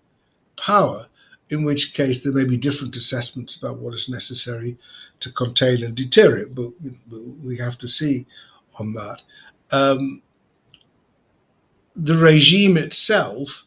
power 0.56 1.08
in 1.50 1.64
which 1.64 1.94
case 1.94 2.22
there 2.22 2.34
may 2.34 2.46
be 2.46 2.58
different 2.58 2.96
assessments 2.96 3.56
about 3.56 3.78
what 3.78 3.94
is 3.94 4.10
necessary 4.10 4.78
to 5.20 5.32
contain 5.32 5.84
and 5.84 5.96
deter 5.96 6.38
it, 6.38 6.54
but 6.54 6.72
we 7.44 7.58
have 7.58 7.78
to 7.78 7.88
see 7.88 8.26
on 8.80 8.94
that. 8.94 9.22
Um, 9.72 10.22
the 11.96 12.18
regime 12.18 12.78
itself 12.78 13.64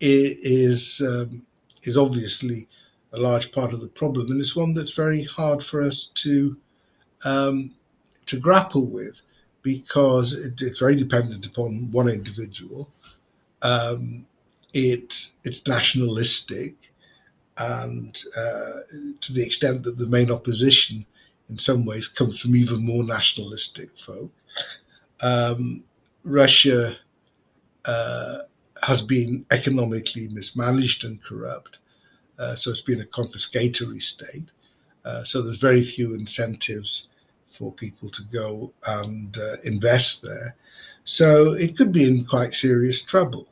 is 0.00 1.00
um, 1.04 1.46
is 1.82 1.96
obviously 1.96 2.68
a 3.12 3.18
large 3.18 3.52
part 3.52 3.72
of 3.72 3.80
the 3.80 3.86
problem, 3.86 4.30
and 4.30 4.40
it's 4.40 4.56
one 4.56 4.74
that's 4.74 4.94
very 4.94 5.24
hard 5.24 5.62
for 5.62 5.82
us 5.82 6.06
to 6.14 6.56
um, 7.24 7.72
to 8.26 8.38
grapple 8.38 8.86
with 8.86 9.20
because 9.62 10.32
it, 10.32 10.60
it's 10.62 10.80
very 10.80 10.96
dependent 10.96 11.46
upon 11.46 11.90
one 11.90 12.08
individual. 12.08 12.88
Um, 13.62 14.26
it 14.72 15.30
it's 15.44 15.66
nationalistic 15.66 16.89
and 17.60 18.18
uh, 18.36 18.80
to 19.20 19.32
the 19.32 19.44
extent 19.44 19.82
that 19.82 19.98
the 19.98 20.06
main 20.06 20.30
opposition, 20.30 21.04
in 21.50 21.58
some 21.58 21.84
ways, 21.84 22.08
comes 22.08 22.40
from 22.40 22.56
even 22.56 22.84
more 22.84 23.04
nationalistic 23.04 23.90
folk. 23.98 24.32
Um, 25.20 25.84
Russia 26.24 26.96
uh, 27.84 28.38
has 28.82 29.02
been 29.02 29.44
economically 29.50 30.28
mismanaged 30.28 31.04
and 31.04 31.22
corrupt, 31.22 31.78
uh, 32.38 32.56
so 32.56 32.70
it's 32.70 32.80
been 32.80 33.02
a 33.02 33.04
confiscatory 33.04 34.00
state. 34.00 34.50
Uh, 35.04 35.22
so 35.24 35.42
there's 35.42 35.58
very 35.58 35.84
few 35.84 36.14
incentives 36.14 37.08
for 37.58 37.72
people 37.72 38.08
to 38.08 38.22
go 38.32 38.72
and 38.86 39.36
uh, 39.36 39.56
invest 39.64 40.22
there. 40.22 40.56
So 41.04 41.52
it 41.52 41.76
could 41.76 41.92
be 41.92 42.04
in 42.04 42.24
quite 42.24 42.54
serious 42.54 43.02
trouble. 43.02 43.48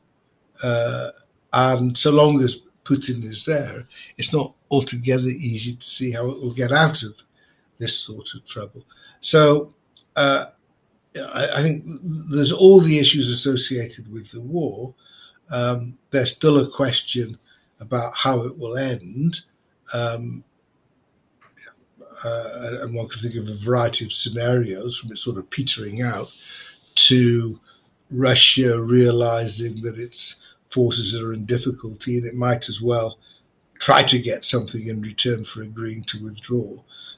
Uh, 0.62 1.10
and 1.52 1.96
so 1.96 2.10
long 2.10 2.42
as 2.42 2.56
Putin 2.88 3.28
is 3.30 3.44
there, 3.44 3.86
it's 4.16 4.32
not 4.32 4.54
altogether 4.70 5.28
easy 5.28 5.74
to 5.74 5.86
see 5.86 6.10
how 6.10 6.28
it 6.30 6.40
will 6.40 6.52
get 6.52 6.72
out 6.72 7.02
of 7.02 7.14
this 7.78 7.98
sort 7.98 8.28
of 8.34 8.46
trouble. 8.46 8.84
So 9.20 9.74
uh, 10.16 10.46
I, 11.16 11.58
I, 11.58 11.62
think 11.62 11.84
there's 12.30 12.52
all 12.52 12.80
the 12.80 12.98
issues 12.98 13.30
associated 13.30 14.10
with 14.12 14.30
the 14.30 14.40
war. 14.40 14.94
Um, 15.50 15.98
there's 16.10 16.32
still 16.32 16.58
a 16.58 16.70
question 16.70 17.38
about 17.80 18.12
how 18.16 18.42
it 18.42 18.56
will 18.58 18.76
end. 18.76 19.40
Um, 19.92 20.44
uh, 22.24 22.78
and 22.82 22.94
one 22.94 23.08
can 23.08 23.20
think 23.22 23.36
of 23.36 23.48
a 23.48 23.58
variety 23.58 24.04
of 24.04 24.12
scenarios 24.12 24.98
from 24.98 25.12
it 25.12 25.18
sort 25.18 25.38
of 25.38 25.48
petering 25.50 26.02
out 26.02 26.28
to 26.94 27.60
Russia 28.10 28.80
realizing 28.82 29.80
that 29.82 29.98
it's 29.98 30.34
forces 30.70 31.12
that 31.12 31.22
are 31.22 31.32
in 31.32 31.46
difficulty, 31.46 32.18
and 32.18 32.26
it 32.26 32.34
might 32.34 32.68
as 32.68 32.80
well 32.80 33.18
try 33.78 34.02
to 34.02 34.18
get 34.18 34.44
something 34.44 34.88
in 34.88 35.00
return 35.00 35.44
for 35.44 35.62
agreeing 35.62 36.04
to 36.04 36.22
withdraw. 36.22 36.76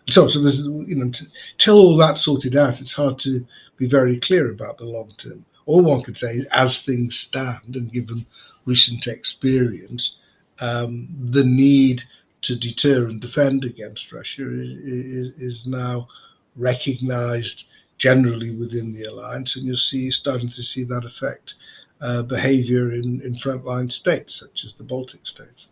So, 0.08 0.28
so 0.28 0.40
there's 0.40 0.64
you 0.64 0.96
know 0.96 1.10
till 1.58 1.78
all 1.78 1.96
that 1.96 2.18
sorted 2.18 2.56
out, 2.56 2.80
it's 2.80 2.92
hard 2.92 3.18
to 3.20 3.46
be 3.76 3.86
very 3.86 4.18
clear 4.18 4.50
about 4.50 4.78
the 4.78 4.84
long 4.84 5.12
term. 5.16 5.44
All 5.66 5.82
one 5.82 6.02
can 6.02 6.14
say 6.14 6.34
is, 6.34 6.46
as 6.50 6.80
things 6.80 7.16
stand, 7.16 7.76
and 7.76 7.92
given 7.92 8.26
recent 8.64 9.06
experience, 9.06 10.16
um, 10.60 11.08
the 11.30 11.44
need 11.44 12.02
to 12.42 12.56
deter 12.56 13.06
and 13.06 13.20
defend 13.20 13.64
against 13.64 14.12
Russia 14.12 14.50
is, 14.50 14.70
is, 14.70 15.32
is 15.38 15.66
now 15.66 16.08
recognised 16.56 17.64
generally 17.98 18.50
within 18.50 18.92
the 18.92 19.04
alliance, 19.04 19.56
and 19.56 19.64
you'll 19.64 19.76
see 19.76 20.10
starting 20.10 20.48
to 20.48 20.62
see 20.62 20.84
that 20.84 21.04
effect 21.04 21.54
uh, 22.00 22.22
behavior 22.22 22.92
in, 22.92 23.20
in 23.22 23.34
frontline 23.34 23.90
states, 23.90 24.40
such 24.40 24.64
as 24.64 24.74
the 24.74 24.84
Baltic 24.84 25.26
states. 25.26 25.66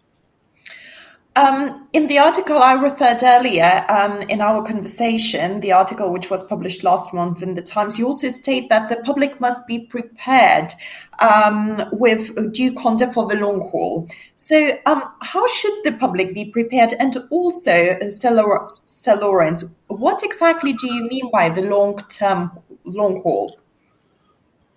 Um, 1.39 1.87
in 1.93 2.09
the 2.09 2.19
article 2.19 2.59
I 2.59 2.73
referred 2.73 3.23
earlier 3.23 3.87
um, 3.89 4.23
in 4.23 4.41
our 4.41 4.65
conversation, 4.65 5.61
the 5.61 5.71
article 5.71 6.13
which 6.13 6.31
was 6.31 6.43
published 6.43 6.83
last 6.83 7.15
month 7.15 7.45
in 7.45 7.55
the 7.55 7.63
Times, 7.63 7.97
you 7.97 8.07
also 8.07 8.29
state 8.29 8.69
that 8.71 8.89
the 8.89 8.97
public 8.97 9.41
must 9.41 9.65
be 9.69 9.79
prepared 9.79 10.73
um, 11.21 11.85
with 11.93 12.53
due 12.53 12.73
conduct 12.73 13.15
for 13.15 13.29
the 13.29 13.37
long 13.37 13.61
haul. 13.71 14.09
So, 14.37 14.73
um, 14.87 15.05
how 15.21 15.47
should 15.47 15.85
the 15.85 15.93
public 15.93 16.35
be 16.35 16.47
prepared? 16.47 16.95
And 16.99 17.17
also, 17.31 17.97
uh, 18.03 18.11
Sir 18.11 19.15
Lawrence, 19.15 19.65
what 19.87 20.25
exactly 20.25 20.73
do 20.73 20.93
you 20.93 21.05
mean 21.05 21.31
by 21.31 21.51
the 21.51 21.63
long 21.63 22.03
term, 22.09 22.51
long 22.83 23.23
haul? 23.23 23.61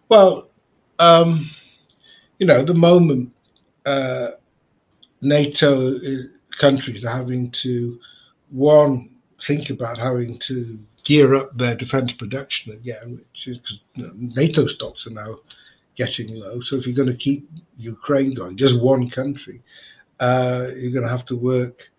Well, 0.09 0.50
um, 0.99 1.49
you 2.39 2.47
know, 2.47 2.63
the 2.63 2.73
moment 2.73 3.33
uh, 3.85 4.31
NATO 5.21 5.99
countries 6.59 7.05
are 7.05 7.15
having 7.15 7.51
to 7.51 7.99
one 8.49 9.09
think 9.45 9.69
about 9.69 9.97
having 9.97 10.37
to 10.39 10.79
gear 11.03 11.33
up 11.35 11.55
their 11.57 11.75
defence 11.75 12.13
production 12.13 12.73
again, 12.73 13.17
which 13.17 13.47
is 13.47 13.57
because 13.57 13.79
you 13.95 14.03
know, 14.03 14.11
NATO 14.15 14.67
stocks 14.67 15.07
are 15.07 15.11
now 15.11 15.37
getting 15.95 16.35
low. 16.35 16.61
So 16.61 16.75
if 16.75 16.85
you're 16.85 16.95
going 16.95 17.09
to 17.09 17.15
keep 17.15 17.49
Ukraine 17.77 18.33
going, 18.33 18.57
just 18.57 18.79
one 18.79 19.09
country, 19.09 19.61
uh, 20.19 20.67
you're 20.75 20.91
going 20.91 21.03
to 21.03 21.09
have 21.09 21.25
to 21.25 21.35
work 21.35 21.89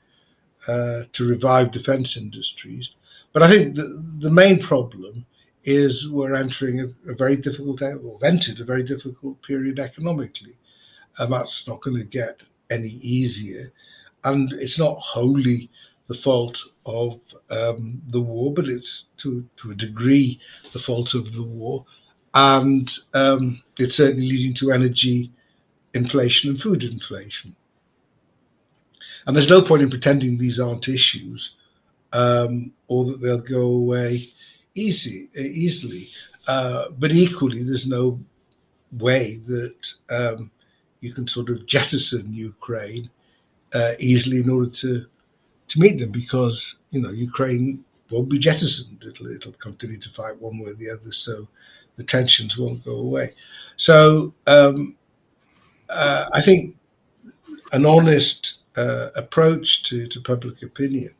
uh, 0.68 1.02
to 1.12 1.28
revive 1.28 1.72
defence 1.72 2.16
industries. 2.16 2.90
But 3.32 3.42
I 3.42 3.48
think 3.48 3.74
the, 3.74 4.02
the 4.20 4.30
main 4.30 4.62
problem 4.62 5.26
is 5.64 6.08
we're 6.08 6.34
entering 6.34 6.80
a, 6.80 7.10
a 7.10 7.14
very 7.14 7.36
difficult, 7.36 7.82
entered 7.82 8.60
a 8.60 8.64
very 8.64 8.82
difficult 8.82 9.40
period 9.42 9.78
economically. 9.78 10.56
And 11.18 11.32
that's 11.32 11.66
not 11.66 11.82
going 11.82 11.96
to 11.98 12.04
get 12.04 12.40
any 12.70 12.88
easier. 12.88 13.72
And 14.24 14.52
it's 14.52 14.78
not 14.78 14.98
wholly 14.98 15.70
the 16.08 16.14
fault 16.14 16.58
of 16.84 17.20
um, 17.50 18.02
the 18.08 18.20
war, 18.20 18.52
but 18.52 18.68
it's 18.68 19.06
to, 19.18 19.48
to 19.58 19.70
a 19.70 19.74
degree 19.74 20.40
the 20.72 20.78
fault 20.78 21.14
of 21.14 21.32
the 21.32 21.42
war. 21.42 21.84
And 22.34 22.90
um, 23.14 23.62
it's 23.78 23.96
certainly 23.96 24.26
leading 24.28 24.54
to 24.54 24.72
energy 24.72 25.30
inflation 25.94 26.50
and 26.50 26.60
food 26.60 26.82
inflation. 26.82 27.54
And 29.26 29.36
there's 29.36 29.48
no 29.48 29.62
point 29.62 29.82
in 29.82 29.90
pretending 29.90 30.38
these 30.38 30.58
aren't 30.58 30.88
issues 30.88 31.50
um, 32.12 32.72
or 32.88 33.04
that 33.04 33.20
they'll 33.20 33.38
go 33.38 33.62
away 33.62 34.32
easy, 34.74 35.28
easily. 35.36 36.10
Uh, 36.46 36.88
but 36.98 37.12
equally, 37.12 37.62
there's 37.62 37.86
no 37.86 38.18
way 38.98 39.36
that 39.46 39.92
um, 40.10 40.50
you 41.00 41.12
can 41.12 41.26
sort 41.26 41.50
of 41.50 41.66
jettison 41.66 42.32
Ukraine 42.32 43.08
uh, 43.74 43.92
easily 43.98 44.40
in 44.40 44.50
order 44.50 44.70
to 44.70 45.06
to 45.68 45.80
meet 45.80 45.98
them 45.98 46.10
because 46.10 46.76
you 46.90 47.00
know 47.00 47.10
Ukraine 47.10 47.84
won't 48.10 48.28
be 48.28 48.38
jettisoned. 48.38 49.04
It'll 49.06 49.28
it'll 49.28 49.52
continue 49.52 49.98
to 49.98 50.10
fight 50.10 50.40
one 50.40 50.58
way 50.58 50.70
or 50.70 50.74
the 50.74 50.90
other, 50.90 51.12
so 51.12 51.48
the 51.96 52.04
tensions 52.04 52.58
won't 52.58 52.84
go 52.84 52.96
away. 52.96 53.34
So 53.76 54.34
um, 54.46 54.96
uh, 55.88 56.26
I 56.32 56.42
think 56.42 56.76
an 57.72 57.86
honest 57.86 58.54
uh, 58.76 59.08
approach 59.16 59.82
to, 59.84 60.06
to 60.08 60.20
public 60.20 60.62
opinion 60.62 61.14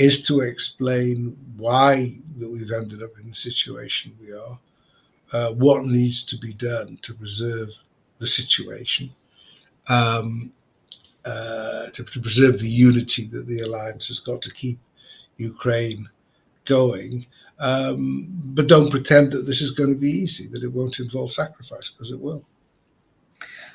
is 0.00 0.18
to 0.22 0.40
explain 0.40 1.36
why 1.58 2.16
that 2.38 2.48
we've 2.48 2.72
ended 2.72 3.02
up 3.02 3.10
in 3.20 3.28
the 3.28 3.34
situation 3.34 4.16
we 4.18 4.32
are, 4.32 4.58
uh, 5.32 5.52
what 5.52 5.84
needs 5.84 6.24
to 6.24 6.38
be 6.38 6.54
done 6.54 6.98
to 7.02 7.12
preserve 7.12 7.68
the 8.18 8.26
situation, 8.26 9.10
um, 9.88 10.50
uh, 11.26 11.90
to, 11.90 12.02
to, 12.02 12.18
preserve 12.18 12.58
the 12.58 12.66
unity 12.66 13.26
that 13.26 13.46
the 13.46 13.60
alliance 13.60 14.06
has 14.06 14.20
got 14.20 14.40
to 14.40 14.50
keep 14.50 14.78
Ukraine 15.36 16.08
going. 16.64 17.26
Um, 17.58 18.28
but 18.30 18.68
don't 18.68 18.90
pretend 18.90 19.32
that 19.32 19.44
this 19.44 19.60
is 19.60 19.72
going 19.72 19.90
to 19.90 20.00
be 20.00 20.10
easy, 20.10 20.46
that 20.46 20.64
it 20.64 20.72
won't 20.72 20.98
involve 20.98 21.34
sacrifice, 21.34 21.90
because 21.90 22.10
it 22.10 22.18
will. 22.18 22.42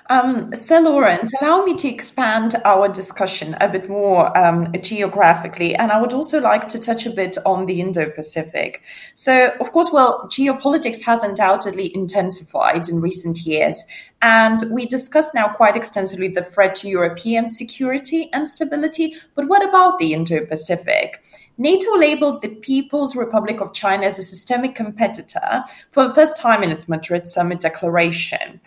Um, 0.07 0.55
so, 0.55 0.79
Lawrence, 0.81 1.31
allow 1.41 1.65
me 1.65 1.73
to 1.77 1.87
expand 1.87 2.55
our 2.63 2.87
discussion 2.87 3.55
a 3.59 3.67
bit 3.67 3.89
more 3.89 4.37
um, 4.37 4.71
geographically, 4.81 5.73
and 5.73 5.91
I 5.91 5.99
would 5.99 6.13
also 6.13 6.39
like 6.39 6.67
to 6.69 6.79
touch 6.79 7.07
a 7.07 7.09
bit 7.09 7.37
on 7.43 7.65
the 7.65 7.81
Indo 7.81 8.11
Pacific. 8.11 8.83
So, 9.15 9.51
of 9.59 9.71
course, 9.71 9.89
well, 9.91 10.27
geopolitics 10.27 11.01
has 11.05 11.23
undoubtedly 11.23 11.91
intensified 11.95 12.87
in 12.87 13.01
recent 13.01 13.47
years, 13.47 13.83
and 14.21 14.61
we 14.71 14.85
discussed 14.85 15.33
now 15.33 15.47
quite 15.47 15.75
extensively 15.75 16.27
the 16.27 16.43
threat 16.43 16.75
to 16.75 16.87
European 16.87 17.49
security 17.49 18.29
and 18.31 18.47
stability. 18.47 19.15
But 19.33 19.47
what 19.47 19.67
about 19.67 19.97
the 19.97 20.13
Indo 20.13 20.45
Pacific? 20.45 21.23
NATO 21.57 21.97
labeled 21.97 22.43
the 22.43 22.49
People's 22.49 23.15
Republic 23.15 23.59
of 23.59 23.73
China 23.73 24.05
as 24.05 24.19
a 24.19 24.23
systemic 24.23 24.75
competitor 24.75 25.63
for 25.91 26.07
the 26.07 26.13
first 26.13 26.37
time 26.37 26.61
in 26.61 26.69
its 26.69 26.87
Madrid 26.87 27.27
summit 27.27 27.59
declaration. 27.59 28.59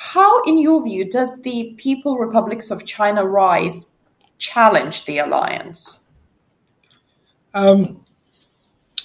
How, 0.00 0.40
in 0.44 0.56
your 0.56 0.82
view, 0.82 1.04
does 1.04 1.42
the 1.42 1.74
People 1.76 2.16
Republics 2.16 2.70
of 2.70 2.86
China 2.86 3.22
rise 3.22 3.98
challenge 4.38 5.04
the 5.04 5.18
alliance? 5.18 6.04
Um, 7.52 8.02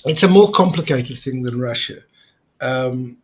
it's 0.06 0.24
a 0.24 0.30
more 0.30 0.54
complicated 0.54 1.20
thing 1.20 1.44
than 1.44 1.60
Russia. 1.60 1.98
Um, 2.62 3.18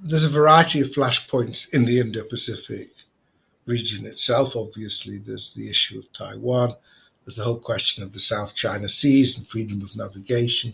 there's 0.00 0.24
a 0.24 0.30
variety 0.30 0.80
of 0.80 0.90
flashpoints 0.90 1.68
in 1.70 1.84
the 1.86 1.98
Indo 1.98 2.22
Pacific 2.22 2.90
region 3.66 4.06
itself. 4.06 4.54
Obviously, 4.54 5.18
there's 5.18 5.52
the 5.54 5.68
issue 5.68 5.98
of 5.98 6.12
Taiwan, 6.12 6.76
there's 7.24 7.34
the 7.34 7.42
whole 7.42 7.58
question 7.58 8.04
of 8.04 8.12
the 8.12 8.20
South 8.20 8.54
China 8.54 8.88
Seas 8.88 9.36
and 9.36 9.48
freedom 9.48 9.82
of 9.82 9.96
navigation. 9.96 10.72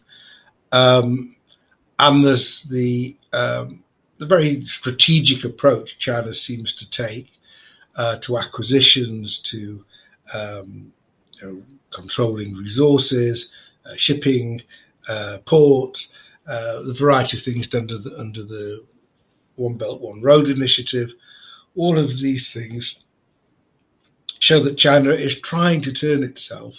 Um, 0.72 1.37
and 1.99 2.22
there's 2.22 2.64
the 2.64 3.16
um, 3.33 3.83
the 4.18 4.26
very 4.26 4.64
strategic 4.64 5.44
approach 5.44 5.98
China 5.98 6.33
seems 6.35 6.72
to 6.74 6.88
take 6.88 7.33
uh, 7.96 8.16
to 8.18 8.38
acquisitions, 8.38 9.38
to 9.38 9.85
um, 10.33 10.92
you 11.40 11.46
know, 11.46 11.62
controlling 11.92 12.55
resources, 12.55 13.48
uh, 13.85 13.94
shipping, 13.96 14.62
uh, 15.09 15.38
ports, 15.46 16.09
uh, 16.46 16.83
the 16.83 16.94
variety 16.94 17.37
of 17.37 17.42
things 17.42 17.72
under 17.74 17.98
the, 17.98 18.18
under 18.18 18.42
the 18.42 18.85
One 19.57 19.76
Belt 19.76 20.00
One 20.00 20.22
Road 20.22 20.48
initiative. 20.48 21.12
All 21.74 21.98
of 21.98 22.18
these 22.18 22.52
things 22.52 22.96
show 24.38 24.61
that 24.61 24.79
China 24.79 25.11
is 25.11 25.40
trying 25.40 25.83
to 25.83 25.92
turn 25.92 26.22
itself 26.22 26.74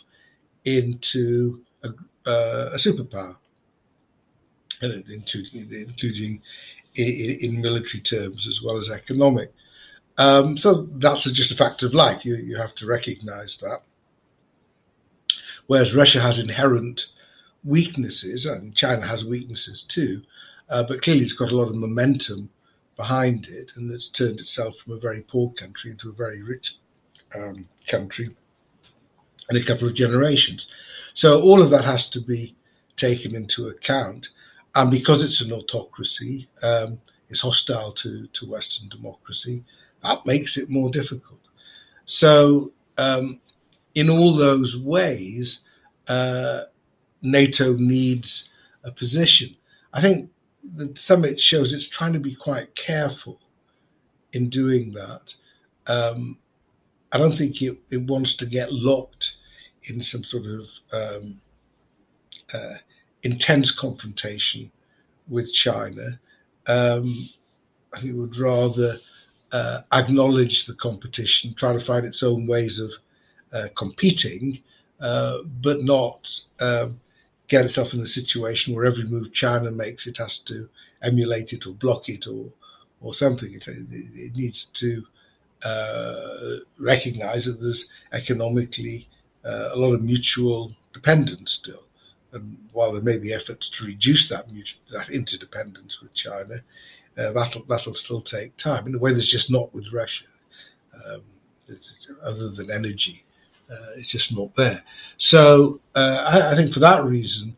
into 0.66 1.62
a, 1.84 1.90
uh, 2.30 2.72
a 2.74 2.78
superpower, 2.78 3.38
including, 4.82 5.70
including 5.72 6.42
in, 6.98 7.40
in 7.40 7.62
military 7.62 8.02
terms 8.02 8.48
as 8.48 8.62
well 8.62 8.78
as 8.78 8.90
economic. 8.90 9.54
Um, 10.18 10.58
so 10.58 10.88
that's 10.94 11.24
just 11.24 11.52
a 11.52 11.56
fact 11.56 11.84
of 11.84 11.94
life. 11.94 12.26
You, 12.26 12.36
you 12.38 12.58
have 12.58 12.74
to 12.76 12.88
recognize 12.88 13.58
that. 13.58 13.82
Whereas 15.68 15.96
Russia 15.96 16.22
has 16.22 16.40
inherent 16.40 17.08
weaknesses, 17.64 18.46
and 18.46 18.76
China 18.76 19.06
has 19.06 19.26
weaknesses 19.26 19.84
too, 19.84 20.22
uh, 20.70 20.84
but 20.84 21.02
clearly 21.02 21.24
it's 21.24 21.34
got 21.34 21.52
a 21.52 21.56
lot 21.56 21.70
of 21.70 21.76
momentum 21.76 22.50
behind 22.96 23.48
it, 23.48 23.72
and 23.76 23.92
it's 23.92 24.08
turned 24.08 24.40
itself 24.40 24.78
from 24.78 24.94
a 24.94 25.00
very 25.00 25.22
poor 25.22 25.52
country 25.52 25.92
into 25.92 26.10
a 26.10 26.14
very 26.14 26.42
rich 26.42 26.78
um, 27.36 27.68
country 27.88 28.36
in 29.50 29.58
a 29.58 29.64
couple 29.64 29.88
of 29.88 29.94
generations. 29.94 30.68
So 31.14 31.42
all 31.42 31.62
of 31.62 31.70
that 31.70 31.86
has 31.86 32.08
to 32.10 32.22
be 32.22 32.56
taken 32.96 33.36
into 33.36 33.68
account 33.68 34.30
and 34.78 34.92
because 34.92 35.24
it's 35.24 35.42
an 35.42 35.52
autocracy, 35.52 36.48
um, 36.62 37.00
it's 37.30 37.42
hostile 37.42 37.92
to, 37.94 38.28
to 38.28 38.46
Western 38.46 38.88
democracy, 38.90 39.64
that 40.04 40.24
makes 40.24 40.56
it 40.56 40.70
more 40.70 40.92
difficult. 40.92 41.40
So, 42.06 42.72
um, 43.00 43.42
in 43.96 44.08
all 44.08 44.36
those 44.36 44.78
ways, 44.78 45.60
uh, 46.08 46.66
NATO 47.24 47.74
needs 47.74 48.44
a 48.84 48.92
position. 48.92 49.56
I 49.94 50.02
think 50.02 50.30
the 50.76 50.94
summit 50.96 51.40
shows 51.40 51.74
it's 51.74 51.88
trying 51.88 52.14
to 52.14 52.20
be 52.20 52.36
quite 52.36 52.76
careful 52.76 53.40
in 54.34 54.48
doing 54.48 54.92
that. 54.92 55.34
Um, 55.88 56.38
I 57.12 57.18
don't 57.18 57.36
think 57.36 57.64
it, 57.64 57.80
it, 57.90 58.04
wants 58.04 58.36
to 58.36 58.46
get 58.46 58.72
locked 58.72 59.34
in 59.86 60.02
some 60.02 60.24
sort 60.24 60.46
of 60.46 60.68
um, 60.92 61.42
uh, 62.54 62.76
intense 63.24 63.72
confrontation 63.72 64.72
with 65.28 65.54
China. 65.54 66.20
Um, 66.68 67.30
would 68.04 68.38
rather 68.38 69.00
uh, 69.52 69.82
acknowledge 69.94 70.66
the 70.66 70.74
competition, 70.76 71.54
try 71.56 71.74
to 71.74 71.80
find 71.80 72.06
its 72.06 72.24
own 72.24 72.48
ways 72.48 72.80
of 72.80 72.94
uh, 73.54 73.68
competing, 73.76 74.62
uh, 75.00 75.40
but 75.62 75.84
not 75.84 76.30
um, 76.60 77.00
get 77.48 77.66
itself 77.66 77.94
in 77.94 78.02
a 78.02 78.08
situation 78.08 78.76
where 78.76 78.86
every 78.86 79.06
move 79.06 79.34
China 79.34 79.72
makes, 79.72 80.08
it 80.08 80.18
has 80.18 80.40
to 80.40 80.70
emulate 81.02 81.54
it 81.54 81.66
or 81.68 81.74
block 81.74 82.10
it 82.10 82.28
or 82.28 82.52
or 83.02 83.14
something. 83.14 83.54
It, 83.54 83.68
it 83.68 84.36
needs 84.36 84.66
to 84.74 85.06
uh, 85.64 86.58
recognize 86.80 87.46
that 87.46 87.62
there's 87.62 87.88
economically 88.14 89.10
uh, 89.46 89.70
a 89.74 89.78
lot 89.78 89.94
of 89.94 90.04
mutual 90.04 90.76
dependence 90.94 91.52
still. 91.54 91.87
And 92.34 92.58
while 92.74 92.92
they 92.92 93.02
made 93.02 93.22
the 93.22 93.34
efforts 93.34 93.70
to 93.70 93.86
reduce 93.86 94.28
that 94.30 94.48
that 94.92 95.10
interdependence 95.10 96.02
with 96.02 96.14
China, 96.14 96.62
uh, 97.18 97.32
that'll 97.32 97.64
that'll 97.64 97.96
still 97.96 98.22
take 98.22 98.56
time 98.58 98.88
in 98.88 98.96
a 98.96 99.00
way 99.00 99.14
that's 99.14 99.32
just 99.32 99.50
not 99.50 99.74
with 99.74 99.92
Russia. 99.94 100.26
Um, 101.06 101.22
other 102.24 102.50
than 102.50 102.72
energy, 102.72 103.24
uh, 103.70 103.92
it's 103.98 104.10
just 104.10 104.36
not 104.36 104.56
there. 104.56 104.82
So 105.18 105.80
uh, 105.96 106.26
I, 106.28 106.52
I, 106.52 106.56
think 106.56 106.74
for 106.74 106.80
that 106.80 107.04
reason, 107.04 107.56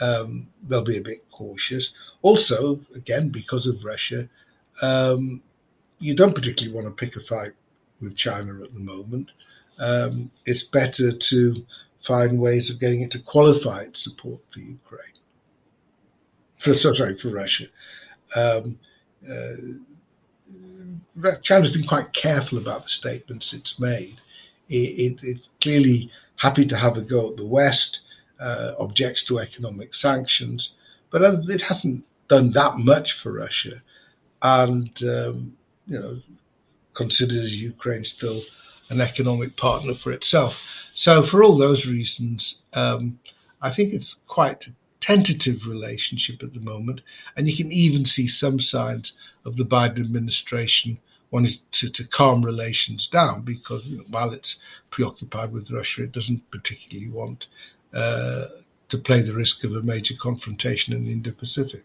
um, 0.00 0.48
they'll 0.68 0.82
be 0.82 0.98
a 0.98 1.02
bit 1.02 1.24
cautious. 1.30 1.90
Also, 2.22 2.80
again, 2.94 3.28
because 3.28 3.66
of 3.66 3.84
Russia, 3.84 4.28
um, 4.82 5.40
you 6.00 6.14
don't 6.14 6.34
particularly 6.34 6.74
want 6.74 6.86
to 6.88 7.06
pick 7.06 7.16
a 7.16 7.20
fight 7.20 7.52
with 8.00 8.16
China 8.16 8.62
at 8.64 8.74
the 8.74 8.80
moment. 8.80 9.30
Um, 9.78 10.30
it's 10.44 10.62
better 10.62 11.12
to 11.12 11.66
find 12.02 12.38
ways 12.38 12.70
of 12.70 12.80
getting 12.80 13.02
it 13.02 13.10
to 13.12 13.18
qualify 13.20 13.82
its 13.82 14.02
support 14.02 14.40
for 14.50 14.60
Ukraine. 14.60 15.00
For, 16.56 16.74
sorry, 16.74 17.18
for 17.18 17.28
Russia. 17.28 17.66
Um, 18.34 18.78
uh, 19.30 19.54
China's 21.42 21.70
been 21.70 21.86
quite 21.86 22.12
careful 22.12 22.58
about 22.58 22.84
the 22.84 22.88
statements 22.88 23.52
it's 23.52 23.78
made. 23.78 24.20
It, 24.68 24.74
it, 24.76 25.18
it's 25.22 25.48
clearly 25.60 26.10
happy 26.36 26.66
to 26.66 26.76
have 26.76 26.96
a 26.96 27.02
go 27.02 27.30
at 27.30 27.36
the 27.36 27.46
West, 27.46 28.00
uh, 28.40 28.72
objects 28.78 29.22
to 29.24 29.38
economic 29.38 29.94
sanctions, 29.94 30.70
but 31.10 31.22
it 31.22 31.62
hasn't 31.62 32.04
done 32.28 32.50
that 32.52 32.78
much 32.78 33.12
for 33.12 33.32
Russia, 33.32 33.82
and 34.42 34.90
um, 35.04 35.56
you 35.86 35.98
know 35.98 36.20
considers 36.94 37.62
Ukraine 37.62 38.04
still 38.04 38.42
an 38.92 39.00
economic 39.00 39.56
partner 39.56 39.94
for 39.94 40.12
itself. 40.12 40.54
So, 40.94 41.22
for 41.22 41.42
all 41.42 41.56
those 41.56 41.86
reasons, 41.86 42.56
um, 42.74 43.18
I 43.62 43.70
think 43.70 43.94
it's 43.94 44.16
quite 44.26 44.66
a 44.66 44.72
tentative 45.00 45.66
relationship 45.66 46.42
at 46.42 46.52
the 46.52 46.60
moment. 46.60 47.00
And 47.34 47.48
you 47.48 47.56
can 47.56 47.72
even 47.72 48.04
see 48.04 48.28
some 48.28 48.60
signs 48.60 49.12
of 49.44 49.56
the 49.56 49.64
Biden 49.64 50.00
administration 50.00 50.98
wanting 51.30 51.58
to, 51.72 51.88
to 51.88 52.04
calm 52.04 52.44
relations 52.44 53.06
down 53.06 53.40
because 53.40 53.86
you 53.86 53.96
know, 53.98 54.04
while 54.10 54.32
it's 54.32 54.56
preoccupied 54.90 55.52
with 55.52 55.70
Russia, 55.70 56.04
it 56.04 56.12
doesn't 56.12 56.50
particularly 56.50 57.10
want 57.10 57.46
uh, 57.94 58.46
to 58.90 58.98
play 58.98 59.22
the 59.22 59.32
risk 59.32 59.64
of 59.64 59.74
a 59.74 59.82
major 59.82 60.14
confrontation 60.20 60.92
in 60.92 61.04
the 61.04 61.12
Indo 61.12 61.32
Pacific. 61.32 61.82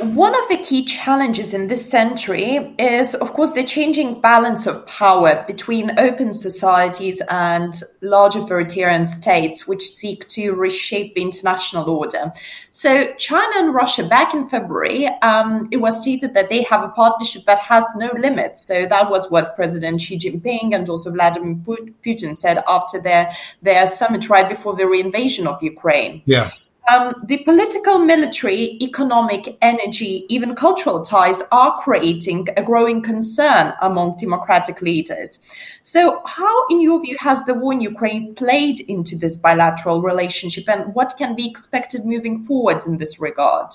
One 0.00 0.34
of 0.34 0.48
the 0.48 0.56
key 0.56 0.86
challenges 0.86 1.52
in 1.52 1.66
this 1.66 1.90
century 1.90 2.74
is, 2.78 3.14
of 3.14 3.34
course, 3.34 3.52
the 3.52 3.62
changing 3.62 4.22
balance 4.22 4.66
of 4.66 4.86
power 4.86 5.44
between 5.46 5.98
open 5.98 6.32
societies 6.32 7.20
and 7.28 7.78
large 8.00 8.34
authoritarian 8.34 9.04
states 9.04 9.68
which 9.68 9.86
seek 9.86 10.26
to 10.28 10.52
reshape 10.52 11.14
the 11.14 11.20
international 11.20 11.90
order. 11.90 12.32
So, 12.70 13.12
China 13.18 13.52
and 13.56 13.74
Russia, 13.74 14.06
back 14.06 14.32
in 14.32 14.48
February, 14.48 15.06
um, 15.20 15.68
it 15.70 15.76
was 15.76 16.00
stated 16.00 16.32
that 16.32 16.48
they 16.48 16.62
have 16.62 16.82
a 16.82 16.88
partnership 16.88 17.44
that 17.44 17.58
has 17.58 17.84
no 17.94 18.10
limits. 18.18 18.66
So, 18.66 18.86
that 18.86 19.10
was 19.10 19.30
what 19.30 19.54
President 19.54 20.00
Xi 20.00 20.18
Jinping 20.18 20.74
and 20.74 20.88
also 20.88 21.12
Vladimir 21.12 21.56
Putin 22.02 22.34
said 22.34 22.64
after 22.66 23.02
their, 23.02 23.32
their 23.60 23.86
summit 23.86 24.30
right 24.30 24.48
before 24.48 24.76
the 24.76 24.84
reinvasion 24.84 25.46
of 25.46 25.62
Ukraine. 25.62 26.22
Yeah. 26.24 26.52
Um, 26.88 27.14
the 27.26 27.38
political, 27.38 27.98
military, 27.98 28.78
economic, 28.82 29.56
energy, 29.60 30.24
even 30.28 30.54
cultural 30.54 31.02
ties 31.02 31.42
are 31.52 31.78
creating 31.78 32.48
a 32.56 32.62
growing 32.62 33.02
concern 33.02 33.74
among 33.82 34.16
democratic 34.16 34.80
leaders. 34.80 35.40
So, 35.82 36.22
how, 36.26 36.66
in 36.68 36.80
your 36.80 37.00
view, 37.00 37.16
has 37.20 37.44
the 37.44 37.54
war 37.54 37.72
in 37.72 37.80
Ukraine 37.80 38.34
played 38.34 38.80
into 38.80 39.16
this 39.16 39.36
bilateral 39.36 40.02
relationship, 40.02 40.68
and 40.68 40.94
what 40.94 41.14
can 41.18 41.36
be 41.36 41.48
expected 41.48 42.04
moving 42.04 42.42
forwards 42.44 42.86
in 42.86 42.98
this 42.98 43.20
regard? 43.20 43.74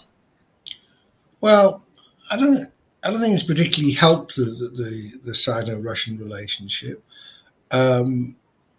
Well, 1.41 1.83
I 2.31 2.37
don't. 2.37 2.69
I 3.03 3.11
don't 3.11 3.21
think 3.21 3.35
it's 3.35 3.43
particularly 3.43 3.93
helped 3.93 4.35
the 4.35 4.45
the, 4.45 5.19
the 5.23 5.35
Sino-Russian 5.35 6.17
relationship. 6.17 7.03
Um, 7.71 8.35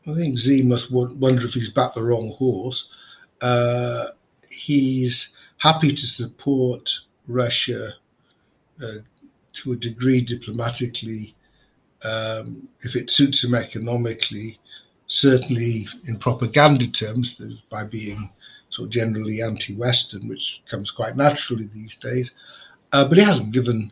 I 0.06 0.14
think 0.14 0.38
Xi 0.38 0.62
must 0.62 0.90
wonder 0.90 1.46
if 1.46 1.54
he's 1.54 1.70
backed 1.70 1.94
the 1.94 2.02
wrong 2.02 2.32
horse. 2.32 2.86
Uh, 3.40 4.06
he's 4.50 5.28
happy 5.58 5.94
to 5.94 6.06
support 6.06 6.90
Russia 7.26 7.92
uh, 8.82 8.98
to 9.52 9.72
a 9.72 9.76
degree 9.76 10.20
diplomatically 10.20 11.34
um, 12.02 12.68
if 12.82 12.94
it 12.94 13.10
suits 13.10 13.42
him 13.42 13.54
economically, 13.54 14.60
certainly 15.06 15.88
in 16.06 16.18
propaganda 16.18 16.86
terms, 16.86 17.36
by 17.70 17.84
being 17.84 18.30
sort 18.70 18.86
of 18.86 18.92
generally 18.92 19.42
anti 19.42 19.74
Western, 19.74 20.28
which 20.28 20.62
comes 20.70 20.90
quite 20.90 21.16
naturally 21.16 21.68
these 21.74 21.94
days. 21.96 22.30
Uh, 22.92 23.04
but 23.06 23.18
he 23.18 23.24
hasn't 23.24 23.52
given 23.52 23.90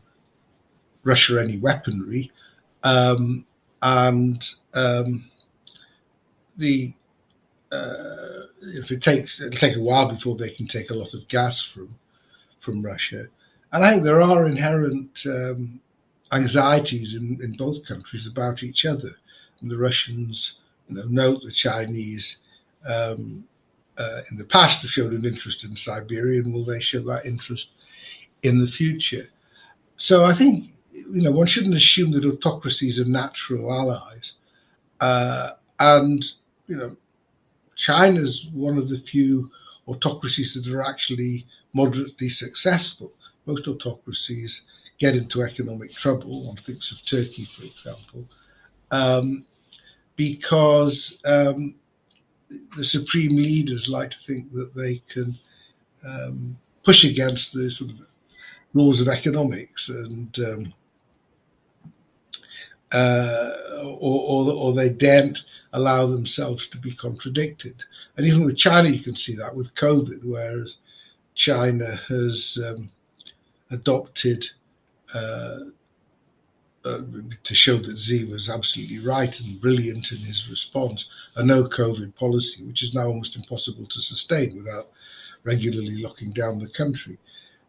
Russia 1.03 1.41
any 1.41 1.59
weaponry. 1.59 2.31
Um, 2.83 3.47
and 3.83 4.45
um, 4.75 5.25
the 6.57 6.93
uh, 7.73 8.34
if 8.69 8.91
it 8.91 9.03
takes 9.03 9.41
it'll 9.41 9.59
take 9.59 9.77
a 9.77 9.81
while 9.81 10.09
before 10.09 10.37
they 10.37 10.51
can 10.51 10.67
take 10.67 10.91
a 10.91 10.95
lot 10.95 11.15
of 11.15 11.29
gas 11.29 11.63
from 11.63 11.95
from 12.61 12.83
Russia. 12.83 13.27
And 13.73 13.85
I 13.85 13.91
think 13.91 14.05
there 14.05 14.23
are 14.23 14.47
inherent 14.47 15.23
um, 15.27 15.81
anxieties 16.33 17.15
in, 17.15 17.41
in 17.43 17.53
both 17.57 17.87
countries 17.87 18.27
about 18.27 18.63
each 18.63 18.85
other. 18.85 19.15
And 19.61 19.71
the 19.71 19.77
Russians 19.77 20.55
you 20.89 20.97
know, 20.97 21.05
note 21.07 21.43
the 21.43 21.51
Chinese 21.51 22.37
um, 22.87 23.45
uh, 23.97 24.23
in 24.31 24.37
the 24.37 24.45
past 24.45 24.83
have 24.83 24.91
shown 24.91 25.15
an 25.15 25.25
interest 25.25 25.65
in 25.65 25.77
Siberia, 25.77 26.41
and 26.41 26.53
will 26.53 26.65
they 26.65 26.81
show 26.81 27.01
that 27.05 27.27
interest 27.27 27.69
in 28.43 28.61
the 28.61 28.71
future? 28.71 29.29
So 29.97 30.25
I 30.25 30.35
think 30.35 30.73
you 30.91 31.23
know 31.23 31.31
one 31.31 31.47
shouldn't 31.47 31.75
assume 31.75 32.11
that 32.13 32.25
autocracies 32.25 32.99
are 32.99 33.05
natural 33.05 33.73
allies, 33.73 34.33
uh, 35.01 35.53
and 35.79 36.25
you 36.67 36.77
know 36.77 36.97
China's 37.77 38.47
one 38.53 38.79
of 38.79 38.89
the 38.89 38.99
few 38.99 39.51
autocracies 39.87 40.55
that 40.55 40.73
are 40.73 40.83
actually 40.83 41.47
moderately 41.73 42.29
successful. 42.29 43.13
Most 43.47 43.67
autocracies 43.69 44.63
get 44.99 45.17
into 45.17 45.43
economic 45.43 45.95
trouble. 45.95 46.47
One 46.47 46.57
thinks 46.57 46.93
of 46.93 47.05
Turkey, 47.05 47.47
for 47.57 47.65
example, 47.65 48.25
um, 48.91 49.45
because 50.17 51.19
um, 51.25 51.75
the 52.77 52.85
supreme 52.85 53.37
leaders 53.37 53.89
like 53.89 54.13
to 54.13 54.19
think 54.27 54.53
that 54.53 54.75
they 54.75 55.03
can 55.13 55.39
um, 56.07 56.57
push 56.85 57.05
against 57.05 57.53
the 57.53 57.71
sort 57.71 57.91
of 57.91 57.97
laws 58.75 59.01
of 59.01 59.09
economics 59.09 59.89
and 59.89 60.39
um, 60.41 60.75
uh, 62.95 63.51
or, 64.01 64.47
or, 64.47 64.53
or, 64.53 64.73
they 64.73 64.89
daren't 64.89 65.43
allow 65.73 66.07
themselves 66.07 66.69
to 66.69 66.79
be 66.79 66.95
contradicted. 66.95 67.83
And 68.17 68.25
even 68.25 68.45
with 68.45 68.57
China, 68.57 68.89
you 68.89 69.03
can 69.03 69.17
see 69.17 69.35
that 69.35 69.55
with 69.55 69.75
COVID, 69.75 70.21
whereas 70.23 70.77
China 71.35 72.01
has 72.09 72.57
um, 72.65 72.89
adopted 73.73 74.47
uh, 75.13 75.59
uh, 76.85 77.01
to 77.43 77.55
show 77.55 77.79
that 77.79 77.99
Xi 77.99 78.25
was 78.25 78.49
absolutely 78.49 79.01
right 79.01 79.41
and 79.41 79.61
brilliant 79.61 80.13
in 80.13 80.19
his 80.19 80.49
response, 80.49 81.07
a 81.35 81.43
no 81.43 81.65
COVID 81.65 82.15
policy, 82.15 82.63
which 82.63 82.85
is 82.85 82.95
now 82.95 83.07
almost 83.07 83.35
impossible 83.37 83.87
to 83.87 84.01
sustain 84.01 84.57
without 84.57 84.91
regularly 85.43 86.01
locking 86.01 86.31
down 86.31 86.61
the 86.61 86.69
country. 86.69 87.19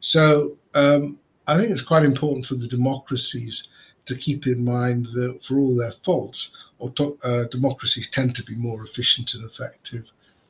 So 0.01 0.57
um, 0.75 1.17
I 1.47 1.57
think 1.57 1.71
it's 1.71 1.81
quite 1.81 2.03
important 2.03 2.45
for 2.45 2.55
the 2.55 2.67
democracies 2.67 3.63
to 4.05 4.15
keep 4.15 4.47
in 4.47 4.63
mind 4.63 5.07
that 5.13 5.39
for 5.43 5.57
all 5.57 5.75
their 5.75 5.93
faults, 6.03 6.49
auto- 6.79 7.17
uh, 7.23 7.45
democracies 7.45 8.07
tend 8.11 8.35
to 8.35 8.43
be 8.43 8.55
more 8.55 8.83
efficient 8.83 9.33
and 9.33 9.43
effective 9.43 10.05